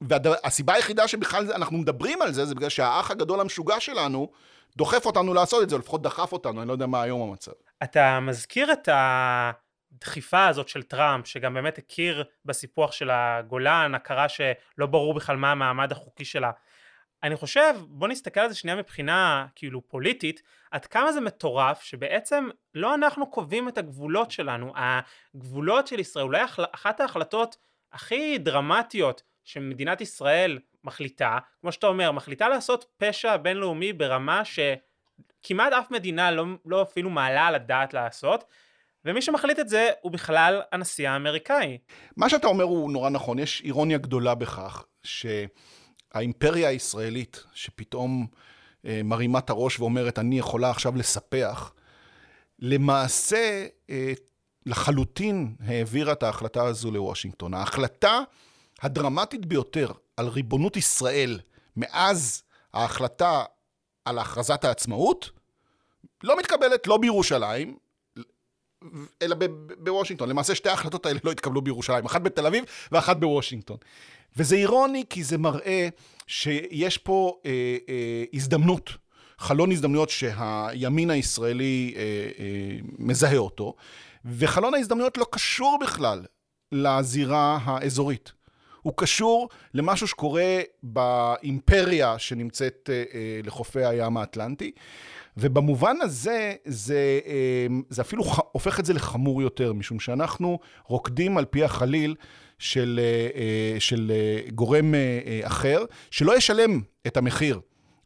והסיבה 0.00 0.74
היחידה 0.74 1.08
שבכלל 1.08 1.52
אנחנו 1.52 1.78
מדברים 1.78 2.22
על 2.22 2.32
זה, 2.32 2.44
זה 2.44 2.54
בגלל 2.54 2.68
שהאח 2.68 3.10
הגדול 3.10 3.40
המשוגע 3.40 3.80
שלנו 3.80 4.30
דוחף 4.76 5.06
אותנו 5.06 5.34
לעשות 5.34 5.62
את 5.62 5.70
זה, 5.70 5.76
או 5.76 5.80
לפחות 5.80 6.02
דחף 6.02 6.32
אותנו, 6.32 6.60
אני 6.60 6.68
לא 6.68 6.72
יודע 6.72 6.86
מה 6.86 7.02
היום 7.02 7.30
המצב. 7.30 7.52
אתה 7.82 8.20
מזכיר 8.20 8.72
את 8.72 8.88
הדחיפה 8.92 10.46
הזאת 10.46 10.68
של 10.68 10.82
טראמפ, 10.82 11.26
שגם 11.26 11.54
באמת 11.54 11.78
הכיר 11.78 12.24
בסיפוח 12.44 12.92
של 12.92 13.10
הגולן, 13.12 13.94
הכרה 13.94 14.28
שלא 14.28 14.86
ברור 14.86 15.14
בכלל 15.14 15.36
מה 15.36 15.52
המעמד 15.52 15.92
החוקי 15.92 16.24
שלה. 16.24 16.50
אני 17.22 17.36
חושב, 17.36 17.74
בוא 17.88 18.08
נסתכל 18.08 18.40
על 18.40 18.48
זה 18.48 18.54
שנייה 18.54 18.76
מבחינה 18.76 19.46
כאילו 19.54 19.88
פוליטית, 19.88 20.42
עד 20.70 20.86
כמה 20.86 21.12
זה 21.12 21.20
מטורף 21.20 21.82
שבעצם 21.82 22.48
לא 22.74 22.94
אנחנו 22.94 23.30
קובעים 23.30 23.68
את 23.68 23.78
הגבולות 23.78 24.30
שלנו, 24.30 24.72
הגבולות 24.76 25.86
של 25.86 26.00
ישראל, 26.00 26.24
אולי 26.24 26.42
אחת 26.72 27.00
ההחלטות 27.00 27.56
הכי 27.92 28.38
דרמטיות 28.38 29.22
שמדינת 29.44 30.00
ישראל 30.00 30.58
מחליטה, 30.84 31.38
כמו 31.60 31.72
שאתה 31.72 31.86
אומר, 31.86 32.12
מחליטה 32.12 32.48
לעשות 32.48 32.84
פשע 32.98 33.36
בינלאומי 33.36 33.92
ברמה 33.92 34.42
שכמעט 34.44 35.72
אף 35.72 35.90
מדינה 35.90 36.30
לא, 36.30 36.44
לא 36.66 36.82
אפילו 36.82 37.10
מעלה 37.10 37.46
על 37.46 37.54
הדעת 37.54 37.94
לעשות, 37.94 38.44
ומי 39.04 39.22
שמחליט 39.22 39.58
את 39.58 39.68
זה 39.68 39.90
הוא 40.00 40.12
בכלל 40.12 40.62
הנשיא 40.72 41.10
האמריקאי. 41.10 41.78
מה 42.16 42.28
שאתה 42.28 42.46
אומר 42.46 42.64
הוא 42.64 42.92
נורא 42.92 43.10
נכון, 43.10 43.38
יש 43.38 43.62
אירוניה 43.64 43.98
גדולה 43.98 44.34
בכך 44.34 44.84
שהאימפריה 46.12 46.68
הישראלית, 46.68 47.44
שפתאום 47.54 48.26
אה, 48.84 49.00
מרימה 49.04 49.38
את 49.38 49.50
הראש 49.50 49.80
ואומרת, 49.80 50.18
אני 50.18 50.38
יכולה 50.38 50.70
עכשיו 50.70 50.96
לספח, 50.96 51.72
למעשה 52.58 53.66
אה, 53.90 54.12
לחלוטין 54.66 55.54
העבירה 55.60 56.12
את 56.12 56.22
ההחלטה 56.22 56.64
הזו 56.64 56.90
לוושינגטון. 56.90 57.54
ההחלטה 57.54 58.20
הדרמטית 58.82 59.46
ביותר 59.46 59.92
על 60.16 60.28
ריבונות 60.28 60.76
ישראל 60.76 61.40
מאז 61.76 62.42
ההחלטה 62.74 63.44
על 64.04 64.18
הכרזת 64.18 64.64
העצמאות, 64.64 65.30
לא 66.22 66.38
מתקבלת 66.38 66.86
לא 66.86 66.96
בירושלים, 66.96 67.76
אלא 69.22 69.36
בוושינגטון. 69.78 70.28
למעשה 70.28 70.54
שתי 70.54 70.68
ההחלטות 70.68 71.06
האלה 71.06 71.20
לא 71.24 71.30
התקבלו 71.30 71.62
בירושלים, 71.62 72.04
אחת 72.04 72.20
בתל 72.20 72.46
אביב 72.46 72.64
ואחת 72.92 73.16
בוושינגטון. 73.16 73.76
וזה 74.36 74.56
אירוני 74.56 75.04
כי 75.10 75.24
זה 75.24 75.38
מראה 75.38 75.88
שיש 76.26 76.98
פה 76.98 77.40
אה, 77.46 77.76
אה, 77.88 78.24
הזדמנות, 78.34 78.90
חלון 79.38 79.72
הזדמנויות 79.72 80.10
שהימין 80.10 81.10
הישראלי 81.10 81.94
אה, 81.96 82.02
אה, 82.38 82.78
מזהה 82.98 83.36
אותו, 83.36 83.74
וחלון 84.24 84.74
ההזדמנויות 84.74 85.18
לא 85.18 85.26
קשור 85.30 85.78
בכלל 85.82 86.24
לזירה 86.72 87.58
האזורית. 87.64 88.32
הוא 88.82 88.92
קשור 88.96 89.48
למשהו 89.74 90.06
שקורה 90.06 90.60
באימפריה 90.82 92.18
שנמצאת 92.18 92.90
אה, 92.92 93.04
אה, 93.14 93.40
לחופי 93.44 93.84
הים 93.84 94.16
האטלנטי. 94.16 94.72
ובמובן 95.36 95.96
הזה, 96.00 96.54
זה, 96.64 97.20
אה, 97.26 97.66
זה 97.88 98.02
אפילו 98.02 98.24
הופך 98.52 98.80
את 98.80 98.84
זה 98.84 98.92
לחמור 98.92 99.42
יותר, 99.42 99.72
משום 99.72 100.00
שאנחנו 100.00 100.58
רוקדים 100.86 101.38
על 101.38 101.44
פי 101.44 101.64
החליל 101.64 102.14
של, 102.60 103.00
של 103.78 104.12
גורם 104.54 104.94
אחר, 105.42 105.84
שלא 106.10 106.36
ישלם 106.36 106.80
את 107.06 107.16
המחיר 107.16 107.60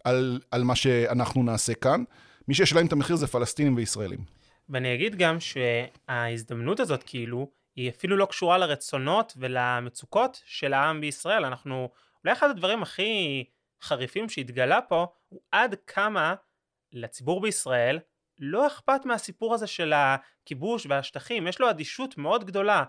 על, 0.04 0.40
על 0.50 0.64
מה 0.64 0.76
שאנחנו 0.76 1.42
נעשה 1.42 1.74
כאן. 1.74 2.04
מי 2.48 2.54
שישלם 2.54 2.86
את 2.86 2.92
המחיר 2.92 3.16
זה 3.16 3.26
פלסטינים 3.26 3.76
וישראלים. 3.76 4.18
ואני 4.68 4.94
אגיד 4.94 5.16
גם 5.16 5.36
שההזדמנות 5.40 6.80
הזאת, 6.80 7.02
כאילו, 7.02 7.50
היא 7.76 7.90
אפילו 7.90 8.16
לא 8.16 8.26
קשורה 8.26 8.58
לרצונות 8.58 9.32
ולמצוקות 9.36 10.42
של 10.46 10.72
העם 10.72 11.00
בישראל. 11.00 11.44
אנחנו, 11.44 11.88
אולי 12.24 12.32
אחד 12.32 12.50
הדברים 12.50 12.82
הכי 12.82 13.44
חריפים 13.82 14.28
שהתגלה 14.28 14.80
פה, 14.80 15.06
הוא 15.28 15.40
עד 15.52 15.74
כמה 15.86 16.34
לציבור 16.92 17.40
בישראל 17.40 17.98
לא 18.38 18.66
אכפת 18.66 19.00
מהסיפור 19.04 19.54
הזה 19.54 19.66
של 19.66 19.92
הכיבוש 19.96 20.86
והשטחים, 20.88 21.46
יש 21.46 21.60
לו 21.60 21.70
אדישות 21.70 22.18
מאוד 22.18 22.44
גדולה. 22.44 22.84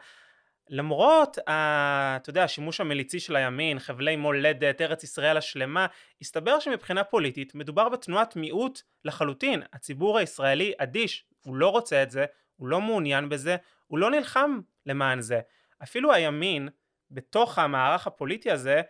למרות, 0.69 1.38
ה, 1.50 2.15
אתה 2.15 2.29
יודע, 2.29 2.43
השימוש 2.43 2.81
המליצי 2.81 3.19
של 3.19 3.36
הימין, 3.36 3.79
חבלי 3.79 4.15
מולדת, 4.15 4.81
ארץ 4.81 5.03
ישראל 5.03 5.38
השלמה, 5.38 5.88
הסתבר 6.22 6.60
שמבחינה 6.60 7.03
פוליטית 7.03 7.55
מדובר 7.55 7.89
בתנועת 7.89 8.36
מיעוט 8.36 8.81
לחלוטין. 9.05 9.63
הציבור 9.74 10.17
הישראלי 10.17 10.74
אדיש, 10.77 11.25
הוא 11.45 11.55
לא 11.55 11.69
רוצה 11.69 12.03
את 12.03 12.12
זה, 12.12 12.25
הוא 12.55 12.67
לא 12.67 12.81
מעוניין 12.81 13.29
בזה, 13.29 13.55
הוא 13.88 14.00
לא 14.00 14.12
נלחם 14.12 14.60
למען 14.86 15.22
זה. 15.22 15.41
אפילו 15.84 16.13
הימין, 16.13 16.69
בתוך 17.12 17.60
המערך 17.60 18.07
הפוליטי 18.07 18.51
הזה, 18.51 18.81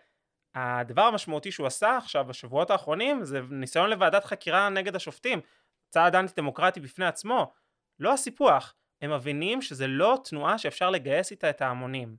הדבר 0.54 1.02
המשמעותי 1.02 1.52
שהוא 1.52 1.66
עשה 1.66 1.96
עכשיו 1.96 2.24
בשבועות 2.24 2.70
האחרונים 2.70 3.24
זה 3.24 3.40
ניסיון 3.50 3.90
לוועדת 3.90 4.24
חקירה 4.24 4.68
נגד 4.68 4.96
השופטים. 4.96 5.40
צעד 5.88 6.14
אנטי 6.14 6.32
דמוקרטי 6.36 6.80
בפני 6.80 7.06
עצמו. 7.06 7.52
לא 7.98 8.12
הסיפוח. 8.12 8.74
הם 9.02 9.12
מבינים 9.12 9.62
שזה 9.62 9.86
לא 9.86 10.18
תנועה 10.24 10.58
שאפשר 10.58 10.90
לגייס 10.90 11.30
איתה 11.30 11.50
את 11.50 11.62
ההמונים. 11.62 12.16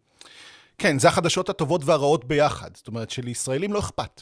כן, 0.78 1.00
זה 1.00 1.08
החדשות 1.08 1.50
הטובות 1.50 1.82
והרעות 1.86 2.26
ביחד. 2.26 2.70
זאת 2.76 2.88
אומרת 2.88 3.10
שלישראלים 3.10 3.74
לא 3.74 3.80
אכפת. 3.80 4.22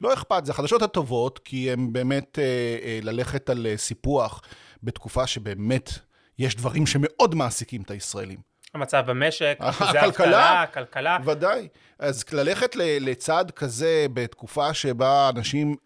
לא 0.00 0.14
אכפת, 0.14 0.44
זה 0.44 0.52
החדשות 0.52 0.82
הטובות, 0.82 1.38
כי 1.38 1.72
הם 1.72 1.92
באמת 1.92 2.38
אה, 2.38 2.44
אה, 2.82 2.98
ללכת 3.02 3.50
על 3.50 3.66
אה, 3.66 3.76
סיפוח 3.76 4.42
בתקופה 4.82 5.26
שבאמת 5.26 5.90
יש 6.38 6.56
דברים 6.56 6.86
שמאוד 6.86 7.34
מעסיקים 7.34 7.82
את 7.82 7.90
הישראלים. 7.90 8.38
המצב 8.74 9.04
במשק, 9.06 9.56
הכלכלה, 9.60 10.62
הכלכלה. 10.62 11.18
ודאי. 11.24 11.68
אז 11.98 12.24
ללכת 12.32 12.76
לצעד 12.76 13.50
כזה 13.50 14.06
בתקופה 14.12 14.74
שבה 14.74 15.30
אנשים 15.36 15.76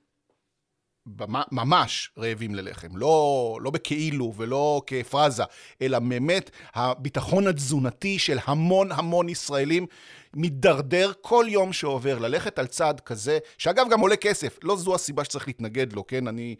ממש 1.52 2.10
רעבים 2.18 2.54
ללחם, 2.54 2.96
לא, 2.96 3.58
לא 3.62 3.70
בכאילו 3.70 4.32
ולא 4.36 4.82
כפרזה, 4.86 5.44
אלא 5.82 5.98
באמת 5.98 6.50
הביטחון 6.74 7.46
התזונתי 7.46 8.18
של 8.18 8.38
המון 8.44 8.92
המון 8.92 9.28
ישראלים 9.28 9.86
מידרדר 10.34 11.12
כל 11.20 11.46
יום 11.48 11.72
שעובר. 11.72 12.18
ללכת 12.18 12.58
על 12.58 12.66
צעד 12.66 13.00
כזה, 13.00 13.38
שאגב 13.58 13.86
גם 13.90 14.00
עולה 14.00 14.16
כסף, 14.16 14.58
לא 14.62 14.76
זו 14.76 14.94
הסיבה 14.94 15.24
שצריך 15.24 15.46
להתנגד 15.48 15.92
לו, 15.92 16.06
כן? 16.06 16.28
אני 16.28 16.56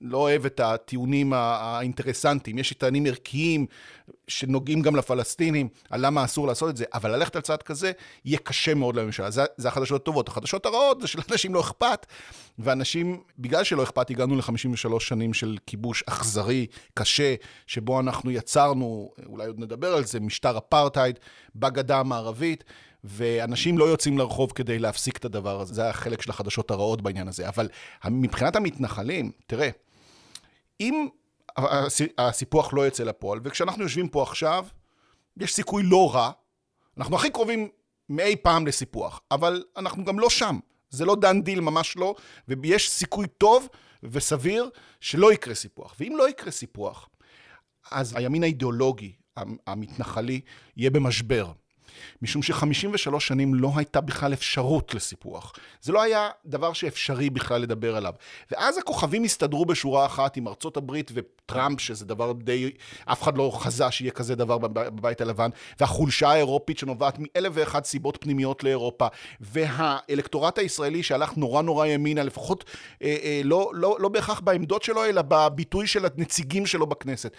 לא 0.00 0.18
אוהב 0.18 0.46
את 0.46 0.60
הטיעונים 0.60 1.32
האינטרסנטיים. 1.32 2.58
יש 2.58 2.72
טענים 2.72 3.06
ערכיים 3.06 3.66
שנוגעים 4.28 4.82
גם 4.82 4.96
לפלסטינים 4.96 5.68
על 5.90 6.06
למה 6.06 6.24
אסור 6.24 6.46
לעשות 6.46 6.70
את 6.70 6.76
זה, 6.76 6.84
אבל 6.94 7.10
ללכת 7.16 7.36
על 7.36 7.42
צעד 7.42 7.62
כזה 7.62 7.92
יהיה 8.24 8.38
קשה 8.38 8.74
מאוד 8.74 8.96
לממשלה. 8.96 9.30
זה, 9.30 9.44
זה 9.56 9.68
החדשות 9.68 10.02
הטובות. 10.02 10.28
החדשות 10.28 10.66
הרעות 10.66 11.00
זה 11.00 11.06
שלאנשים 11.06 11.54
לא 11.54 11.60
אכפת, 11.60 12.06
ואנשים, 12.58 13.22
בגלל 13.38 13.64
שלא 13.64 13.82
אכפת, 13.82 14.10
הגענו 14.10 14.36
ל-53 14.36 15.00
שנים 15.00 15.34
של 15.34 15.58
כיבוש 15.66 16.04
אכזרי, 16.06 16.66
קשה, 16.94 17.34
שבו 17.66 18.00
אנחנו 18.00 18.30
יצרנו, 18.30 19.10
אולי 19.26 19.46
עוד 19.46 19.58
נדבר 19.58 19.94
על 19.94 20.04
זה, 20.04 20.20
משטר 20.20 20.58
אפרטהייד 20.58 21.18
בגדה 21.56 22.00
המערבית. 22.00 22.64
ואנשים 23.04 23.78
לא 23.78 23.84
יוצאים 23.84 24.18
לרחוב 24.18 24.52
כדי 24.54 24.78
להפסיק 24.78 25.16
את 25.16 25.24
הדבר 25.24 25.60
הזה. 25.60 25.74
זה 25.74 25.88
החלק 25.88 26.22
של 26.22 26.30
החדשות 26.30 26.70
הרעות 26.70 27.02
בעניין 27.02 27.28
הזה. 27.28 27.48
אבל 27.48 27.68
מבחינת 28.04 28.56
המתנחלים, 28.56 29.30
תראה, 29.46 29.68
אם 30.80 31.08
הסיפוח 32.18 32.72
לא 32.72 32.86
יצא 32.86 33.04
לפועל, 33.04 33.40
וכשאנחנו 33.44 33.82
יושבים 33.82 34.08
פה 34.08 34.22
עכשיו, 34.22 34.66
יש 35.36 35.54
סיכוי 35.54 35.82
לא 35.82 36.14
רע, 36.14 36.30
אנחנו 36.98 37.16
הכי 37.16 37.30
קרובים 37.30 37.68
מאי 38.08 38.36
פעם 38.36 38.66
לסיפוח, 38.66 39.20
אבל 39.30 39.64
אנחנו 39.76 40.04
גם 40.04 40.18
לא 40.18 40.30
שם. 40.30 40.58
זה 40.90 41.04
לא 41.04 41.16
done 41.16 41.42
deal, 41.42 41.60
ממש 41.60 41.96
לא, 41.96 42.14
ויש 42.48 42.90
סיכוי 42.90 43.26
טוב 43.38 43.68
וסביר 44.02 44.70
שלא 45.00 45.32
יקרה 45.32 45.54
סיפוח. 45.54 45.94
ואם 46.00 46.14
לא 46.18 46.28
יקרה 46.28 46.50
סיפוח, 46.50 47.08
אז 47.90 48.16
הימין 48.16 48.42
האידיאולוגי, 48.42 49.12
המתנחלי, 49.66 50.40
יהיה 50.76 50.90
במשבר. 50.90 51.52
משום 52.22 52.42
ש-53 52.42 53.20
שנים 53.20 53.54
לא 53.54 53.72
הייתה 53.76 54.00
בכלל 54.00 54.32
אפשרות 54.32 54.94
לסיפוח. 54.94 55.52
זה 55.82 55.92
לא 55.92 56.02
היה 56.02 56.30
דבר 56.46 56.72
שאפשרי 56.72 57.30
בכלל 57.30 57.60
לדבר 57.60 57.96
עליו. 57.96 58.12
ואז 58.50 58.78
הכוכבים 58.78 59.24
הסתדרו 59.24 59.66
בשורה 59.66 60.06
אחת 60.06 60.36
עם 60.36 60.48
ארצות 60.48 60.76
הברית 60.76 61.10
וטראמפ, 61.14 61.80
שזה 61.80 62.04
דבר 62.04 62.32
די... 62.32 62.70
אף 63.04 63.22
אחד 63.22 63.36
לא 63.36 63.50
חזה 63.54 63.90
שיהיה 63.90 64.10
כזה 64.10 64.34
דבר 64.34 64.58
בבית 64.58 65.20
הלבן, 65.20 65.50
והחולשה 65.80 66.28
האירופית 66.28 66.78
שנובעת 66.78 67.18
מאלף 67.18 67.52
ואחת 67.54 67.84
סיבות 67.84 68.18
פנימיות 68.20 68.64
לאירופה, 68.64 69.06
והאלקטורט 69.40 70.58
הישראלי 70.58 71.02
שהלך 71.02 71.36
נורא 71.36 71.62
נורא 71.62 71.86
ימינה, 71.86 72.22
לפחות 72.22 72.64
אה, 73.02 73.16
אה, 73.22 73.40
לא, 73.44 73.70
לא, 73.74 73.96
לא 74.00 74.08
בהכרח 74.08 74.40
בעמדות 74.40 74.82
שלו, 74.82 75.04
אלא 75.04 75.22
בביטוי 75.28 75.86
של 75.86 76.06
הנציגים 76.06 76.66
שלו 76.66 76.86
בכנסת. 76.86 77.32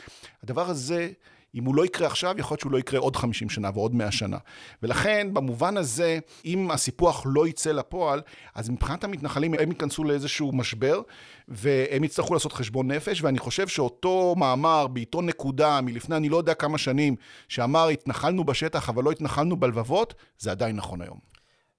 הדבר 0.43 0.69
הזה... 0.69 1.09
אם 1.57 1.63
הוא 1.63 1.75
לא 1.75 1.85
יקרה 1.85 2.07
עכשיו, 2.07 2.35
יכול 2.37 2.53
להיות 2.53 2.59
שהוא 2.59 2.71
לא 2.71 2.77
יקרה 2.77 2.99
עוד 2.99 3.15
50 3.15 3.49
שנה 3.49 3.69
ועוד 3.73 3.95
100 3.95 4.11
שנה. 4.11 4.37
ולכן, 4.83 5.33
במובן 5.33 5.77
הזה, 5.77 6.19
אם 6.45 6.71
הסיפוח 6.71 7.23
לא 7.25 7.47
יצא 7.47 7.71
לפועל, 7.71 8.21
אז 8.55 8.69
מבחינת 8.69 9.03
המתנחלים 9.03 9.53
הם 9.53 9.69
ייכנסו 9.69 10.03
לאיזשהו 10.03 10.51
משבר, 10.51 11.01
והם 11.47 12.03
יצטרכו 12.03 12.33
לעשות 12.33 12.53
חשבון 12.53 12.91
נפש, 12.91 13.21
ואני 13.21 13.39
חושב 13.39 13.67
שאותו 13.67 14.35
מאמר 14.37 14.87
בעיתון 14.87 15.25
נקודה 15.25 15.81
מלפני 15.81 16.15
אני 16.15 16.29
לא 16.29 16.37
יודע 16.37 16.53
כמה 16.53 16.77
שנים, 16.77 17.15
שאמר 17.47 17.87
התנחלנו 17.87 18.43
בשטח 18.43 18.89
אבל 18.89 19.03
לא 19.03 19.11
התנחלנו 19.11 19.57
בלבבות, 19.57 20.13
זה 20.37 20.51
עדיין 20.51 20.75
נכון 20.75 21.01
היום. 21.01 21.19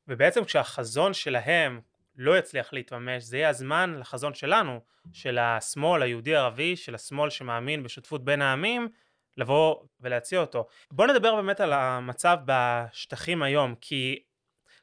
ובעצם 0.09 0.45
כשהחזון 0.45 1.15
שלהם 1.15 1.81
לא 2.17 2.39
יצליח 2.39 2.73
להתממש, 2.73 3.25
זה 3.25 3.37
יהיה 3.37 3.49
הזמן 3.49 3.97
לחזון 3.99 4.35
שלנו, 4.35 4.81
של 5.13 5.39
השמאל 5.39 6.03
היהודי-ערבי, 6.03 6.77
של 6.77 6.95
השמאל 6.95 7.31
שמאמין 7.31 7.83
בשותפות 7.83 8.25
בין 8.25 8.43
העמים, 8.43 8.89
לבוא 9.39 9.77
ולהציע 10.01 10.41
אותו. 10.41 10.67
בוא 10.91 11.07
נדבר 11.07 11.35
באמת 11.35 11.61
על 11.61 11.73
המצב 11.73 12.39
בשטחים 12.45 13.43
היום, 13.43 13.75
כי 13.81 14.19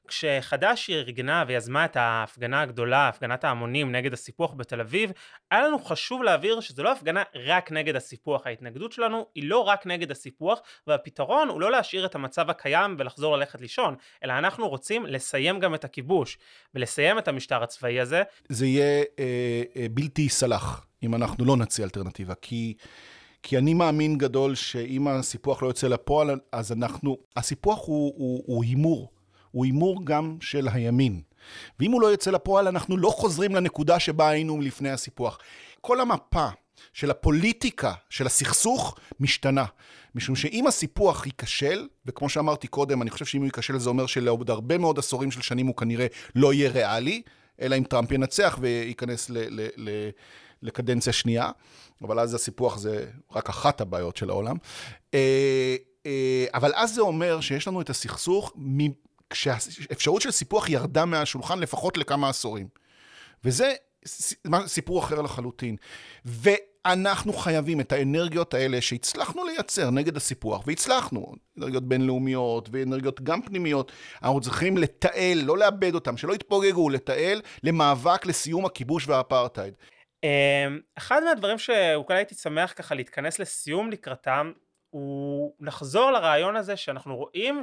כשחד"ש 0.07 0.89
ארגנה 0.89 1.43
ויזמה 1.47 1.85
את 1.85 1.95
ההפגנה 1.95 2.61
הגדולה, 2.61 3.07
הפגנת 3.07 3.43
ההמונים 3.43 3.91
נגד 3.91 4.13
הסיפוח 4.13 4.53
בתל 4.53 4.81
אביב, 4.81 5.11
היה 5.51 5.63
לנו 5.63 5.79
חשוב 5.79 6.23
להבהיר 6.23 6.59
שזו 6.59 6.83
לא 6.83 6.91
הפגנה 6.91 7.23
רק 7.35 7.71
נגד 7.71 7.95
הסיפוח, 7.95 8.47
ההתנגדות 8.47 8.91
שלנו 8.91 9.25
היא 9.35 9.49
לא 9.49 9.59
רק 9.59 9.85
נגד 9.85 10.11
הסיפוח, 10.11 10.59
והפתרון 10.87 11.49
הוא 11.49 11.61
לא 11.61 11.71
להשאיר 11.71 12.05
את 12.05 12.15
המצב 12.15 12.49
הקיים 12.49 12.95
ולחזור 12.99 13.37
ללכת 13.37 13.61
לישון, 13.61 13.95
אלא 14.23 14.33
אנחנו 14.33 14.69
רוצים 14.69 15.05
לסיים 15.05 15.59
גם 15.59 15.75
את 15.75 15.83
הכיבוש, 15.83 16.37
ולסיים 16.75 17.17
את 17.17 17.27
המשטר 17.27 17.63
הצבאי 17.63 17.99
הזה. 17.99 18.23
זה 18.49 18.65
יהיה 18.65 19.03
אה, 19.19 19.63
אה, 19.75 19.85
בלתי 19.91 20.21
ייסלח 20.21 20.87
אם 21.03 21.15
אנחנו 21.15 21.45
לא 21.45 21.57
נציע 21.57 21.85
אלטרנטיבה, 21.85 22.33
כי... 22.41 22.73
כי 23.47 23.57
אני 23.57 23.73
מאמין 23.73 24.17
גדול 24.17 24.55
שאם 24.55 25.07
הסיפוח 25.07 25.63
לא 25.63 25.67
יוצא 25.67 25.87
לפועל, 25.87 26.39
אז 26.51 26.71
אנחנו... 26.71 27.17
הסיפוח 27.35 27.79
הוא, 27.85 28.13
הוא, 28.17 28.43
הוא 28.45 28.63
הימור. 28.63 29.11
הוא 29.51 29.65
הימור 29.65 30.05
גם 30.05 30.37
של 30.41 30.67
הימין. 30.71 31.21
ואם 31.79 31.91
הוא 31.91 32.01
לא 32.01 32.07
יוצא 32.07 32.31
לפועל, 32.31 32.67
אנחנו 32.67 32.97
לא 32.97 33.09
חוזרים 33.09 33.55
לנקודה 33.55 33.99
שבה 33.99 34.29
היינו 34.29 34.61
לפני 34.61 34.89
הסיפוח. 34.89 35.39
כל 35.81 36.01
המפה 36.01 36.47
של 36.93 37.11
הפוליטיקה, 37.11 37.93
של 38.09 38.25
הסכסוך, 38.25 38.97
משתנה. 39.19 39.65
משום 40.15 40.35
שאם 40.35 40.67
הסיפוח 40.67 41.25
ייכשל, 41.25 41.87
וכמו 42.05 42.29
שאמרתי 42.29 42.67
קודם, 42.67 43.01
אני 43.01 43.09
חושב 43.09 43.25
שאם 43.25 43.39
הוא 43.39 43.45
ייכשל 43.45 43.79
זה 43.79 43.89
אומר 43.89 44.05
שלעוד 44.05 44.49
הרבה 44.49 44.77
מאוד 44.77 44.99
עשורים 44.99 45.31
של 45.31 45.41
שנים 45.41 45.67
הוא 45.67 45.75
כנראה 45.75 46.07
לא 46.35 46.53
יהיה 46.53 46.71
ריאלי, 46.71 47.21
אלא 47.61 47.77
אם 47.77 47.83
טראמפ 47.83 48.11
ינצח 48.11 48.57
וייכנס 48.61 49.29
ל... 49.29 49.37
ל, 49.37 49.67
ל 49.77 49.89
לקדנציה 50.65 51.13
שנייה, 51.13 51.51
אבל 52.01 52.19
אז 52.19 52.33
הסיפוח 52.33 52.77
זה 52.77 53.05
רק 53.31 53.49
אחת 53.49 53.81
הבעיות 53.81 54.17
של 54.17 54.29
העולם. 54.29 54.57
אה, 55.13 55.75
אה, 56.05 56.45
אבל 56.53 56.71
אז 56.75 56.93
זה 56.93 57.01
אומר 57.01 57.41
שיש 57.41 57.67
לנו 57.67 57.81
את 57.81 57.89
הסכסוך 57.89 58.53
כשהאפשרות 59.29 60.21
של 60.21 60.31
סיפוח 60.31 60.69
ירדה 60.69 61.05
מהשולחן 61.05 61.59
לפחות 61.59 61.97
לכמה 61.97 62.29
עשורים. 62.29 62.67
וזה 63.43 63.73
סיפור 64.65 64.99
אחר 64.99 65.21
לחלוטין. 65.21 65.75
ואנחנו 66.25 67.33
חייבים 67.33 67.79
את 67.79 67.91
האנרגיות 67.91 68.53
האלה 68.53 68.81
שהצלחנו 68.81 69.45
לייצר 69.45 69.89
נגד 69.89 70.17
הסיפוח, 70.17 70.67
והצלחנו, 70.67 71.33
אנרגיות 71.57 71.83
בינלאומיות 71.83 72.69
ואנרגיות 72.71 73.21
גם 73.21 73.41
פנימיות, 73.41 73.91
אנחנו 74.23 74.41
צריכים 74.41 74.77
לתעל, 74.77 75.37
לא 75.43 75.57
לאבד 75.57 75.95
אותם, 75.95 76.17
שלא 76.17 76.33
יתפוגגו, 76.33 76.89
לתעל 76.89 77.41
למאבק 77.63 78.25
לסיום 78.25 78.65
הכיבוש 78.65 79.07
והאפרטהייד. 79.07 79.73
אמ, 80.25 80.79
אחד 80.97 81.23
מהדברים 81.23 81.57
שאולי 81.57 82.15
הייתי 82.15 82.35
שמח 82.35 82.73
ככה 82.75 82.95
להתכנס 82.95 83.39
לסיום 83.39 83.91
לקראתם, 83.91 84.51
הוא 84.89 85.55
לחזור 85.59 86.11
לרעיון 86.11 86.55
הזה 86.55 86.77
שאנחנו 86.77 87.15
רואים 87.15 87.61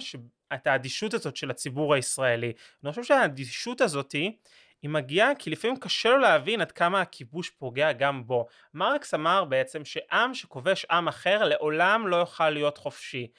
את 0.54 0.66
האדישות 0.66 1.14
הזאת 1.14 1.36
של 1.36 1.50
הציבור 1.50 1.94
הישראלי. 1.94 2.52
אני 2.84 2.90
חושב 2.90 3.04
שהאדישות 3.04 3.80
הזאתי 3.80 4.38
היא 4.82 4.90
מגיעה 4.90 5.34
כי 5.34 5.50
לפעמים 5.50 5.76
קשה 5.76 6.08
לו 6.08 6.18
להבין 6.18 6.60
עד 6.60 6.72
כמה 6.72 7.00
הכיבוש 7.00 7.50
פוגע 7.50 7.92
גם 7.92 8.26
בו. 8.26 8.46
מרקס 8.74 9.14
אמר 9.14 9.44
בעצם 9.44 9.84
שעם 9.84 10.34
שכובש 10.34 10.84
עם 10.84 11.08
אחר 11.08 11.44
לעולם 11.44 12.08
לא 12.08 12.16
יוכל 12.16 12.50
להיות 12.50 12.78
חופשי. 12.78 13.30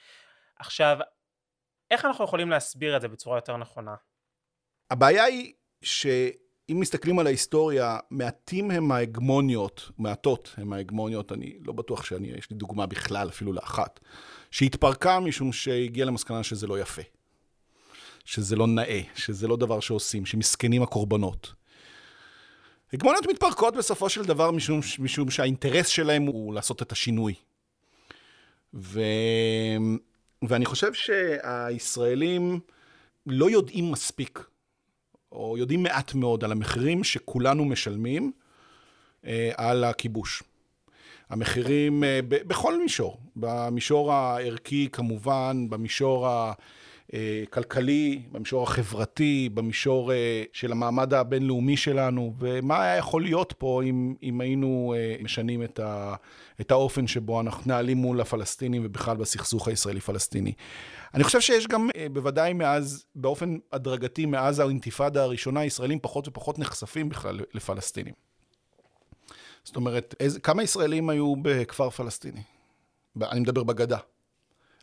עכשיו, 0.58 0.98
איך 1.90 2.04
אנחנו 2.04 2.24
יכולים 2.24 2.50
להסביר 2.50 2.96
את 2.96 3.00
זה 3.00 3.08
בצורה 3.08 3.38
יותר 3.38 3.56
נכונה? 3.56 3.94
הבעיה 4.90 5.24
היא 5.24 5.52
ש... 5.82 6.06
אם 6.70 6.80
מסתכלים 6.80 7.18
על 7.18 7.26
ההיסטוריה, 7.26 7.98
מעטים 8.10 8.70
הם 8.70 8.92
ההגמוניות, 8.92 9.90
מעטות 9.98 10.54
הם 10.56 10.72
ההגמוניות, 10.72 11.32
אני 11.32 11.58
לא 11.64 11.72
בטוח 11.72 12.04
שאני, 12.04 12.28
יש 12.28 12.50
לי 12.50 12.56
דוגמה 12.56 12.86
בכלל, 12.86 13.28
אפילו 13.28 13.52
לאחת, 13.52 14.00
שהתפרקה 14.50 15.20
משום 15.20 15.52
שהגיעה 15.52 16.06
למסקנה 16.06 16.42
שזה 16.42 16.66
לא 16.66 16.80
יפה, 16.80 17.02
שזה 18.24 18.56
לא 18.56 18.66
נאה, 18.66 19.00
שזה 19.14 19.48
לא 19.48 19.56
דבר 19.56 19.80
שעושים, 19.80 20.26
שמסכנים 20.26 20.82
הקורבנות. 20.82 21.52
הגמוניות 22.92 23.26
מתפרקות 23.26 23.76
בסופו 23.76 24.08
של 24.08 24.24
דבר 24.24 24.50
משום, 24.50 24.80
משום 24.98 25.30
שהאינטרס 25.30 25.86
שלהם 25.86 26.22
הוא 26.22 26.54
לעשות 26.54 26.82
את 26.82 26.92
השינוי. 26.92 27.34
ו... 28.74 29.00
ואני 30.48 30.64
חושב 30.64 30.94
שהישראלים 30.94 32.60
לא 33.26 33.50
יודעים 33.50 33.92
מספיק 33.92 34.44
או 35.34 35.58
יודעים 35.58 35.82
מעט 35.82 36.14
מאוד 36.14 36.44
על 36.44 36.52
המחירים 36.52 37.04
שכולנו 37.04 37.64
משלמים 37.64 38.32
אה, 39.26 39.50
על 39.56 39.84
הכיבוש. 39.84 40.42
המחירים 41.30 42.04
אה, 42.04 42.20
בכל 42.28 42.82
מישור, 42.82 43.18
במישור 43.36 44.12
הערכי 44.12 44.88
כמובן, 44.92 45.66
במישור 45.70 46.28
הכלכלי, 47.12 48.22
במישור 48.32 48.62
החברתי, 48.62 49.48
במישור 49.54 50.12
אה, 50.12 50.42
של 50.52 50.72
המעמד 50.72 51.14
הבינלאומי 51.14 51.76
שלנו, 51.76 52.34
ומה 52.38 52.82
היה 52.82 52.96
יכול 52.96 53.22
להיות 53.22 53.54
פה 53.58 53.82
אם, 53.82 54.14
אם 54.22 54.40
היינו 54.40 54.94
אה, 54.96 55.16
משנים 55.22 55.62
את, 55.62 55.78
ה, 55.78 56.14
את 56.60 56.70
האופן 56.70 57.06
שבו 57.06 57.40
אנחנו 57.40 57.62
נעלים 57.66 57.96
מול 57.96 58.20
הפלסטינים 58.20 58.82
ובכלל 58.84 59.16
בסכסוך 59.16 59.68
הישראלי-פלסטיני. 59.68 60.52
אני 61.14 61.24
חושב 61.24 61.40
שיש 61.40 61.66
גם, 61.66 61.88
אה, 61.96 62.06
בוודאי 62.12 62.52
מאז, 62.52 63.06
באופן 63.14 63.56
הדרגתי, 63.72 64.26
מאז 64.26 64.58
האינתיפאדה 64.58 65.22
הראשונה, 65.22 65.64
ישראלים 65.64 65.98
פחות 66.02 66.28
ופחות 66.28 66.58
נחשפים 66.58 67.08
בכלל 67.08 67.40
לפלסטינים. 67.54 68.14
זאת 69.64 69.76
אומרת, 69.76 70.14
איזה, 70.20 70.40
כמה 70.40 70.62
ישראלים 70.62 71.10
היו 71.10 71.34
בכפר 71.42 71.90
פלסטיני? 71.90 72.42
אני 73.22 73.40
מדבר 73.40 73.62
בגדה. 73.62 73.98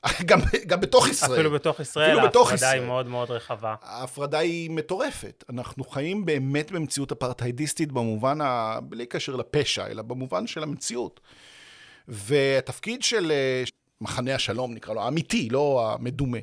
גם, 0.30 0.40
גם 0.68 0.82
בתוך 0.82 1.08
ישראל. 1.08 1.34
אפילו 1.34 1.52
בתוך 1.52 1.80
ישראל, 1.80 2.12
אפילו 2.12 2.28
בתוך 2.28 2.52
ההפרדה 2.52 2.68
ישראל. 2.68 2.80
היא 2.80 2.88
מאוד 2.88 3.08
מאוד 3.08 3.32
רחבה. 3.32 3.76
ההפרדה 3.82 4.38
היא 4.38 4.70
מטורפת. 4.70 5.44
אנחנו 5.50 5.84
חיים 5.84 6.26
באמת 6.26 6.72
במציאות 6.72 7.12
אפרטהיידיסטית 7.12 7.92
במובן, 7.92 8.42
ה... 8.42 8.80
בלי 8.84 9.06
קשר 9.06 9.36
לפשע, 9.36 9.88
אלא 9.88 10.02
במובן 10.02 10.48
של 10.48 10.64
המציאות. 10.64 11.20
והתפקיד 12.08 13.04
של 13.04 13.32
אה, 13.32 13.64
מחנה 14.02 14.36
השלום, 14.36 14.74
נקרא 14.74 14.94
לו, 14.94 15.02
האמיתי, 15.02 15.50
לא 15.50 15.92
המדומה, 15.94 16.38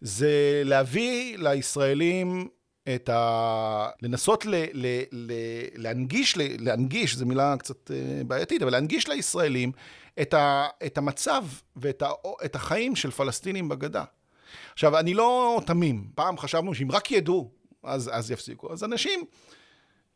זה 0.00 0.62
להביא 0.64 1.38
לישראלים 1.38 2.48
את 2.94 3.08
ה... 3.08 3.88
לנסות 4.02 4.46
ל... 4.46 4.54
ל... 4.72 4.86
ל... 5.12 5.32
להנגיש, 5.74 6.36
ל... 6.36 6.40
להנגיש, 6.58 7.16
זו 7.16 7.26
מילה 7.26 7.56
קצת 7.58 7.90
אה, 7.90 8.24
בעייתית, 8.26 8.62
אבל 8.62 8.72
להנגיש 8.72 9.08
לישראלים 9.08 9.72
את, 10.22 10.34
ה... 10.34 10.66
את 10.86 10.98
המצב 10.98 11.44
ואת 11.76 12.02
ה... 12.02 12.10
את 12.44 12.54
החיים 12.54 12.96
של 12.96 13.10
פלסטינים 13.10 13.68
בגדה. 13.68 14.04
עכשיו, 14.72 14.98
אני 14.98 15.14
לא 15.14 15.60
תמים. 15.66 16.10
פעם 16.14 16.38
חשבנו 16.38 16.74
שאם 16.74 16.92
רק 16.92 17.10
ידעו, 17.10 17.50
אז, 17.82 18.10
אז 18.12 18.30
יפסיקו. 18.30 18.72
אז 18.72 18.84
אנשים 18.84 19.24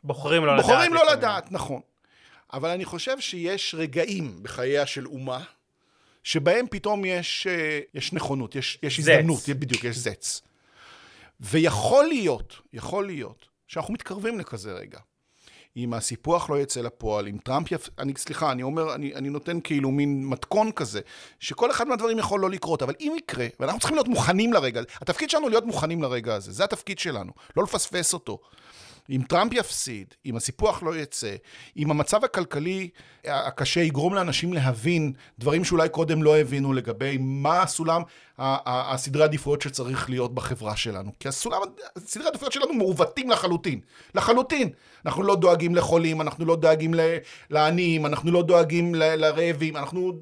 בוחרים 0.04 0.44
לא 0.44 0.56
לדעת. 0.56 0.66
בוחרים 0.66 0.94
לא. 0.94 1.12
לדעת, 1.12 1.52
נכון. 1.52 1.80
אבל 2.52 2.70
אני 2.70 2.84
חושב 2.84 3.20
שיש 3.20 3.74
רגעים 3.78 4.42
בחייה 4.42 4.86
של 4.86 5.06
אומה, 5.06 5.42
שבהם 6.26 6.66
פתאום 6.70 7.04
יש, 7.04 7.46
אה, 7.46 7.80
יש 7.94 8.12
נכונות, 8.12 8.54
יש, 8.54 8.78
יש 8.82 9.00
זץ. 9.00 9.08
הזדמנות, 9.08 9.48
בדיוק, 9.48 9.84
יש 9.84 9.96
זץ. 9.98 10.42
ויכול 11.40 12.04
להיות, 12.04 12.54
יכול 12.72 13.06
להיות, 13.06 13.46
שאנחנו 13.66 13.94
מתקרבים 13.94 14.38
לכזה 14.38 14.72
רגע. 14.72 14.98
אם 15.76 15.94
הסיפוח 15.94 16.50
לא 16.50 16.60
יצא 16.62 16.80
לפועל, 16.80 17.28
אם 17.28 17.38
טראמפ 17.44 17.72
יפ... 17.72 17.88
אני, 17.98 18.12
סליחה, 18.16 18.52
אני 18.52 18.62
אומר, 18.62 18.94
אני, 18.94 19.14
אני 19.14 19.28
נותן 19.28 19.60
כאילו 19.60 19.90
מין 19.90 20.26
מתכון 20.26 20.72
כזה, 20.72 21.00
שכל 21.40 21.70
אחד 21.70 21.88
מהדברים 21.88 22.18
יכול 22.18 22.40
לא 22.40 22.50
לקרות, 22.50 22.82
אבל 22.82 22.94
אם 23.00 23.14
יקרה, 23.18 23.46
ואנחנו 23.60 23.80
צריכים 23.80 23.96
להיות 23.96 24.08
מוכנים 24.08 24.52
לרגע 24.52 24.80
הזה, 24.80 24.88
התפקיד 25.00 25.30
שלנו 25.30 25.48
להיות 25.48 25.64
מוכנים 25.64 26.02
לרגע 26.02 26.34
הזה, 26.34 26.52
זה 26.52 26.64
התפקיד 26.64 26.98
שלנו, 26.98 27.32
לא 27.56 27.62
לפספס 27.62 28.14
אותו. 28.14 28.38
אם 29.10 29.22
טראמפ 29.28 29.52
יפסיד, 29.52 30.14
אם 30.26 30.36
הסיפוח 30.36 30.82
לא 30.82 30.96
יצא, 30.96 31.34
אם 31.76 31.90
המצב 31.90 32.24
הכלכלי 32.24 32.88
הקשה 33.24 33.80
יגרום 33.80 34.14
לאנשים 34.14 34.52
להבין 34.52 35.12
דברים 35.38 35.64
שאולי 35.64 35.88
קודם 35.88 36.22
לא 36.22 36.38
הבינו 36.38 36.72
לגבי 36.72 37.16
מה 37.20 37.62
הסולם, 37.62 38.02
הסדרי 38.38 39.24
עדיפויות 39.24 39.62
שצריך 39.62 40.10
להיות 40.10 40.34
בחברה 40.34 40.76
שלנו. 40.76 41.12
כי 41.20 41.28
הסולם, 41.28 41.60
סדרי 41.98 42.26
העדיפויות 42.26 42.52
שלנו 42.52 42.74
מעוותים 42.74 43.30
לחלוטין. 43.30 43.80
לחלוטין. 44.14 44.70
אנחנו 45.06 45.22
לא 45.22 45.36
דואגים 45.36 45.74
לחולים, 45.74 46.20
אנחנו 46.20 46.44
לא 46.44 46.56
דואגים 46.56 46.94
לעניים, 47.50 48.06
אנחנו 48.06 48.32
לא 48.32 48.42
דואגים 48.42 48.94
לרעבים, 48.94 49.76
אנחנו... 49.76 50.12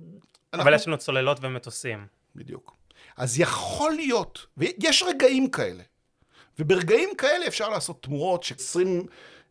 אבל 0.53 0.61
אנחנו... 0.61 0.73
יש 0.73 0.89
לנו 0.89 0.99
צוללות 0.99 1.39
ומטוסים. 1.43 2.07
בדיוק. 2.37 2.77
אז 3.17 3.41
יכול 3.41 3.93
להיות, 3.93 4.47
ויש 4.57 5.03
רגעים 5.03 5.51
כאלה, 5.51 5.83
וברגעים 6.59 7.09
כאלה 7.19 7.47
אפשר 7.47 7.69
לעשות 7.69 8.03
תמורות 8.03 8.43
ש-20 8.43 8.87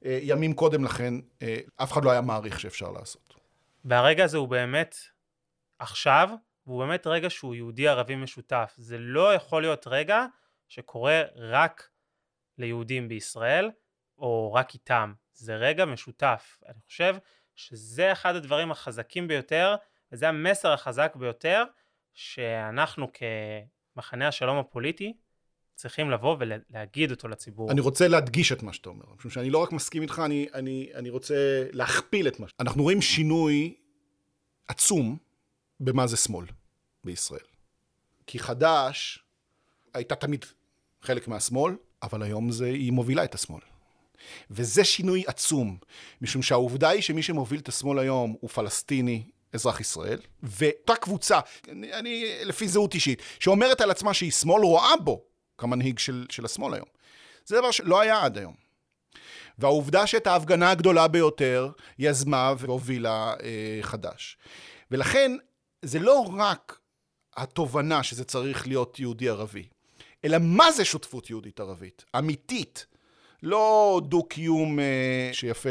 אה, 0.06 0.20
ימים 0.22 0.54
קודם 0.54 0.84
לכן 0.84 1.13
אה, 1.42 1.58
אף 1.76 1.92
אחד 1.92 2.06
לא 2.06 2.12
היה 2.12 2.22
מעריך 2.22 2.60
שאפשר 2.60 2.92
לעשות. 2.92 3.34
והרגע 3.86 4.24
הזה 4.24 4.38
הוא 4.38 4.48
באמת 4.48 4.96
עכשיו, 5.80 6.30
והוא 6.68 6.86
באמת 6.86 7.08
רגע 7.08 7.30
שהוא 7.30 7.56
יהודי-ערבי 7.56 8.16
משותף. 8.16 8.74
זה 8.78 8.98
לא 8.98 9.34
יכול 9.34 9.62
להיות 9.62 9.88
רגע 9.88 10.26
שקורה 10.68 11.22
רק 11.36 11.89
ליהודים 12.58 13.08
בישראל, 13.08 13.72
או 14.18 14.54
רק 14.54 14.74
איתם. 14.74 15.13
זה 15.34 15.56
רגע 15.56 15.86
משותף. 15.86 16.58
אני 16.68 16.82
חושב 16.88 17.16
שזה 17.56 18.12
אחד 18.12 18.36
הדברים 18.36 18.72
החזקים 18.72 19.28
ביותר, 19.28 19.76
וזה 20.12 20.30
המסר 20.30 20.74
החזק 20.74 21.16
ביותר, 21.16 21.63
שאנחנו 22.13 23.08
כמחנה 23.13 24.28
השלום 24.28 24.58
הפוליטי 24.58 25.13
צריכים 25.76 26.12
לבוא 26.12 26.38
ולהגיד 26.40 27.12
אותו 27.12 27.28
לציבור. 27.28 27.72
אני 27.72 27.82
רוצה 27.82 28.08
להדגיש 28.08 28.52
את 28.52 28.64
מה 28.64 28.74
שאתה 28.74 28.90
אומר, 28.90 29.06
משום 29.18 29.32
שאני 29.32 29.50
לא 29.50 29.58
רק 29.58 29.72
מסכים 29.72 30.02
איתך, 30.02 30.22
אני, 30.26 30.48
אני, 30.54 30.90
אני 30.94 31.10
רוצה 31.10 31.66
להכפיל 31.72 32.28
את 32.28 32.40
מה 32.40 32.48
ש... 32.48 32.52
אנחנו 32.60 32.84
רואים 32.84 33.02
שינוי 33.02 33.74
עצום 34.68 35.18
במה 35.80 36.08
זה 36.08 36.18
שמאל 36.18 36.46
בישראל. 37.04 37.46
כי 38.28 38.40
חד"ש 38.40 39.20
הייתה 39.94 40.16
תמיד 40.16 40.46
חלק 41.02 41.28
מהשמאל, 41.28 41.76
אבל 42.04 42.24
היום 42.24 42.52
זה, 42.52 42.66
היא 42.66 42.92
מובילה 42.92 43.24
את 43.24 43.36
השמאל. 43.36 43.62
וזה 44.52 44.84
שינוי 44.84 45.24
עצום, 45.28 45.78
משום 46.22 46.42
שהעובדה 46.42 46.90
היא 46.90 47.02
שמי 47.02 47.24
שמוביל 47.24 47.60
את 47.60 47.68
השמאל 47.68 48.00
היום 48.00 48.36
הוא 48.42 48.50
פלסטיני, 48.50 49.24
אזרח 49.54 49.80
ישראל, 49.80 50.20
ואותה 50.44 50.96
קבוצה, 50.96 51.40
אני, 51.70 51.94
אני 51.94 52.26
לפי 52.44 52.68
זהות 52.68 52.94
אישית, 52.94 53.22
שאומרת 53.40 53.82
על 53.82 53.92
עצמה 53.92 54.14
שהיא 54.14 54.32
שמאל, 54.32 54.64
רואה 54.64 54.98
בו 55.04 55.24
כמנהיג 55.58 56.00
של, 56.00 56.26
של 56.30 56.46
השמאל 56.46 56.74
היום. 56.74 56.88
זה 57.46 57.58
דבר 57.58 57.72
שלא 57.72 58.02
היה 58.02 58.26
עד 58.26 58.38
היום. 58.38 58.54
והעובדה 59.58 60.08
שאת 60.08 60.28
ההפגנה 60.28 60.72
הגדולה 60.72 61.08
ביותר 61.08 61.72
יזמה 62.00 62.54
והובילה 62.58 63.34
אה, 63.44 63.80
חד"ש. 63.82 64.38
ולכן, 64.92 65.32
זה 65.82 66.00
לא 66.00 66.26
רק 66.38 66.80
התובנה 67.36 68.04
שזה 68.04 68.24
צריך 68.24 68.68
להיות 68.68 69.00
יהודי-ערבי, 69.00 69.68
אלא 70.26 70.38
מה 70.42 70.72
זה 70.72 70.86
שותפות 70.86 71.30
יהודית-ערבית, 71.30 72.06
אמיתית, 72.18 72.86
לא 73.44 74.02
דו-קיום 74.04 74.80
אה, 74.80 75.30
שיפה 75.34 75.70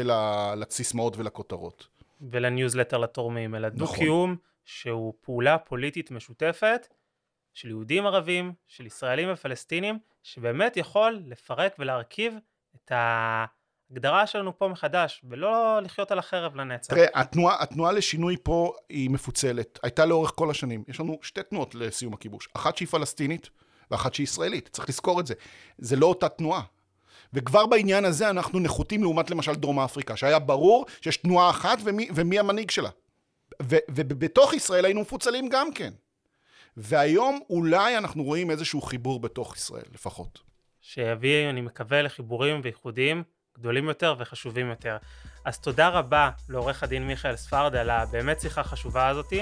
לסיסמאות 0.55 1.17
ולכותרות. 1.17 1.87
ולניוזלטר 2.21 2.97
לתורמים, 2.97 3.55
אלא 3.55 3.67
נכון. 3.67 3.77
דו-קיום 3.77 4.35
שהוא 4.65 5.13
פעולה 5.21 5.57
פוליטית 5.57 6.11
משותפת 6.11 6.87
של 7.53 7.69
יהודים 7.69 8.05
ערבים, 8.05 8.53
של 8.67 8.85
ישראלים 8.85 9.29
ופלסטינים, 9.33 9.99
שבאמת 10.23 10.77
יכול 10.77 11.21
לפרק 11.25 11.75
ולהרכיב 11.79 12.33
את 12.75 12.91
ההגדרה 12.95 14.27
שלנו 14.27 14.57
פה 14.57 14.67
מחדש, 14.67 15.21
ולא 15.29 15.79
לחיות 15.83 16.11
על 16.11 16.19
החרב 16.19 16.55
לנצח. 16.55 16.93
תראה, 16.93 17.07
התנועה, 17.13 17.63
התנועה 17.63 17.91
לשינוי 17.91 18.37
פה 18.43 18.73
היא 18.89 19.09
מפוצלת. 19.09 19.79
הייתה 19.83 20.05
לאורך 20.05 20.31
כל 20.35 20.51
השנים. 20.51 20.83
יש 20.87 20.99
לנו 20.99 21.19
שתי 21.21 21.43
תנועות 21.43 21.75
לסיום 21.75 22.13
הכיבוש. 22.13 22.49
אחת 22.53 22.77
שהיא 22.77 22.87
פלסטינית 22.87 23.49
ואחת 23.91 24.13
שהיא 24.13 24.23
ישראלית. 24.23 24.69
צריך 24.71 24.89
לזכור 24.89 25.19
את 25.19 25.27
זה. 25.27 25.33
זה 25.77 25.95
לא 25.95 26.05
אותה 26.05 26.29
תנועה. 26.29 26.61
וכבר 27.33 27.65
בעניין 27.65 28.05
הזה 28.05 28.29
אנחנו 28.29 28.59
נחותים 28.59 29.01
לעומת 29.01 29.29
למשל 29.29 29.55
דרום 29.55 29.79
אפריקה, 29.79 30.17
שהיה 30.17 30.39
ברור 30.39 30.85
שיש 31.01 31.17
תנועה 31.17 31.49
אחת 31.49 31.77
ומי, 31.83 32.09
ומי 32.15 32.39
המנהיג 32.39 32.71
שלה. 32.71 32.89
ובתוך 33.89 34.53
ישראל 34.53 34.85
היינו 34.85 35.01
מפוצלים 35.01 35.49
גם 35.49 35.73
כן. 35.73 35.93
והיום 36.77 37.39
אולי 37.49 37.97
אנחנו 37.97 38.23
רואים 38.23 38.51
איזשהו 38.51 38.81
חיבור 38.81 39.19
בתוך 39.19 39.55
ישראל, 39.55 39.85
לפחות. 39.93 40.39
שיביא, 40.81 41.49
אני 41.49 41.61
מקווה, 41.61 42.01
לחיבורים 42.01 42.61
וייחודים 42.63 43.23
גדולים 43.57 43.87
יותר 43.87 44.15
וחשובים 44.19 44.69
יותר. 44.69 44.97
אז 45.45 45.59
תודה 45.59 45.89
רבה 45.89 46.29
לעורך 46.49 46.83
הדין 46.83 47.07
מיכאל 47.07 47.35
ספרד 47.35 47.75
על 47.75 47.89
הבאמת 47.89 48.41
שיחה 48.41 48.63
חשובה 48.63 49.07
הזאתי. 49.07 49.41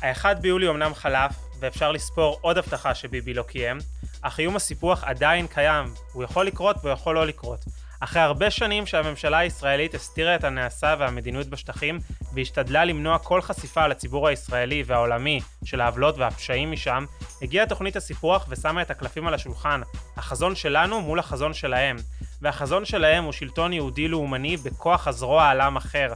האחד 0.00 0.42
ביולי 0.42 0.68
אמנם 0.68 0.94
חלף, 0.94 1.32
ואפשר 1.60 1.92
לספור 1.92 2.38
עוד 2.40 2.58
הבטחה 2.58 2.94
שביבי 2.94 3.34
לא 3.34 3.42
קיים, 3.42 3.78
אך 4.22 4.40
איום 4.40 4.56
הסיפוח 4.56 5.04
עדיין 5.04 5.46
קיים, 5.46 5.86
הוא 6.12 6.24
יכול 6.24 6.46
לקרות 6.46 6.76
והוא 6.76 6.90
יכול 6.90 7.14
לא 7.14 7.26
לקרות. 7.26 7.60
אחרי 8.04 8.22
הרבה 8.22 8.50
שנים 8.50 8.86
שהממשלה 8.86 9.38
הישראלית 9.38 9.94
הסתירה 9.94 10.34
את 10.34 10.44
הנעשה 10.44 10.94
והמדיניות 10.98 11.46
בשטחים 11.46 11.98
והשתדלה 12.34 12.84
למנוע 12.84 13.18
כל 13.18 13.42
חשיפה 13.42 13.86
לציבור 13.86 14.28
הישראלי 14.28 14.82
והעולמי 14.86 15.40
של 15.64 15.80
העוולות 15.80 16.18
והפשעים 16.18 16.72
משם, 16.72 17.04
הגיעה 17.42 17.66
תוכנית 17.66 17.96
הסיפוח 17.96 18.46
ושמה 18.48 18.82
את 18.82 18.90
הקלפים 18.90 19.26
על 19.26 19.34
השולחן, 19.34 19.80
החזון 20.16 20.54
שלנו 20.54 21.00
מול 21.00 21.18
החזון 21.18 21.54
שלהם, 21.54 21.96
והחזון 22.40 22.84
שלהם 22.84 23.24
הוא 23.24 23.32
שלטון 23.32 23.72
יהודי 23.72 24.08
לאומני 24.08 24.56
בכוח 24.56 25.08
הזרוע 25.08 25.48
על 25.48 25.60
עם 25.60 25.76
אחר. 25.76 26.12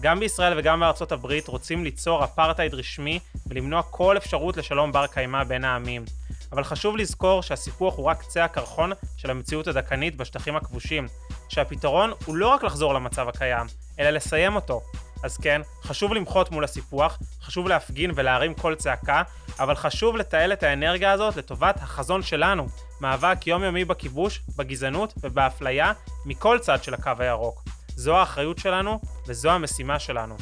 גם 0.00 0.20
בישראל 0.20 0.58
וגם 0.58 0.80
בארצות 0.80 1.12
הברית 1.12 1.48
רוצים 1.48 1.84
ליצור 1.84 2.24
אפרטהייד 2.24 2.74
רשמי 2.74 3.18
ולמנוע 3.46 3.82
כל 3.82 4.16
אפשרות 4.16 4.56
לשלום 4.56 4.92
בר 4.92 5.06
קיימא 5.06 5.44
בין 5.44 5.64
העמים. 5.64 6.04
אבל 6.52 6.64
חשוב 6.64 6.96
לזכור 6.96 7.42
שהסיפוח 7.42 7.96
הוא 7.96 8.06
רק 8.06 8.20
קצה 8.20 8.44
הקרחון 8.44 8.92
של 9.16 9.30
המציאות 9.30 9.66
הדכאנית 9.66 10.16
בשטחים 10.16 10.56
הכבושים, 10.56 11.08
שהפתרון 11.48 12.12
הוא 12.24 12.36
לא 12.36 12.48
רק 12.48 12.62
לחזור 12.62 12.94
למצב 12.94 13.28
הקיים, 13.28 13.66
אלא 13.98 14.10
לסיים 14.10 14.56
אותו. 14.56 14.82
אז 15.22 15.36
כן, 15.36 15.60
חשוב 15.82 16.14
למחות 16.14 16.50
מול 16.50 16.64
הסיפוח, 16.64 17.18
חשוב 17.42 17.68
להפגין 17.68 18.10
ולהרים 18.14 18.54
קול 18.54 18.74
צעקה, 18.74 19.22
אבל 19.58 19.74
חשוב 19.74 20.16
לתעל 20.16 20.52
את 20.52 20.62
האנרגיה 20.62 21.12
הזאת 21.12 21.36
לטובת 21.36 21.76
החזון 21.76 22.22
שלנו, 22.22 22.66
מאבק 23.00 23.46
יומיומי 23.46 23.84
בכיבוש, 23.84 24.40
בגזענות 24.56 25.14
ובאפליה 25.22 25.92
מכל 26.26 26.58
צד 26.58 26.82
של 26.82 26.94
הקו 26.94 27.10
הירוק. 27.18 27.62
זו 27.96 28.16
האחריות 28.16 28.58
שלנו 28.58 29.00
וזו 29.26 29.50
המשימה 29.50 29.98
שלנו. 29.98 30.36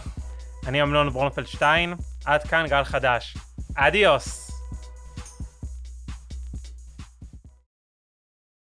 אני 0.67 0.81
אמנון 0.81 1.09
ברונפלד 1.09 1.47
שטיין, 1.47 1.93
עד 2.25 2.43
כאן 2.43 2.65
גל 2.67 2.83
חדש. 2.83 3.37
אדיוס! 3.75 4.48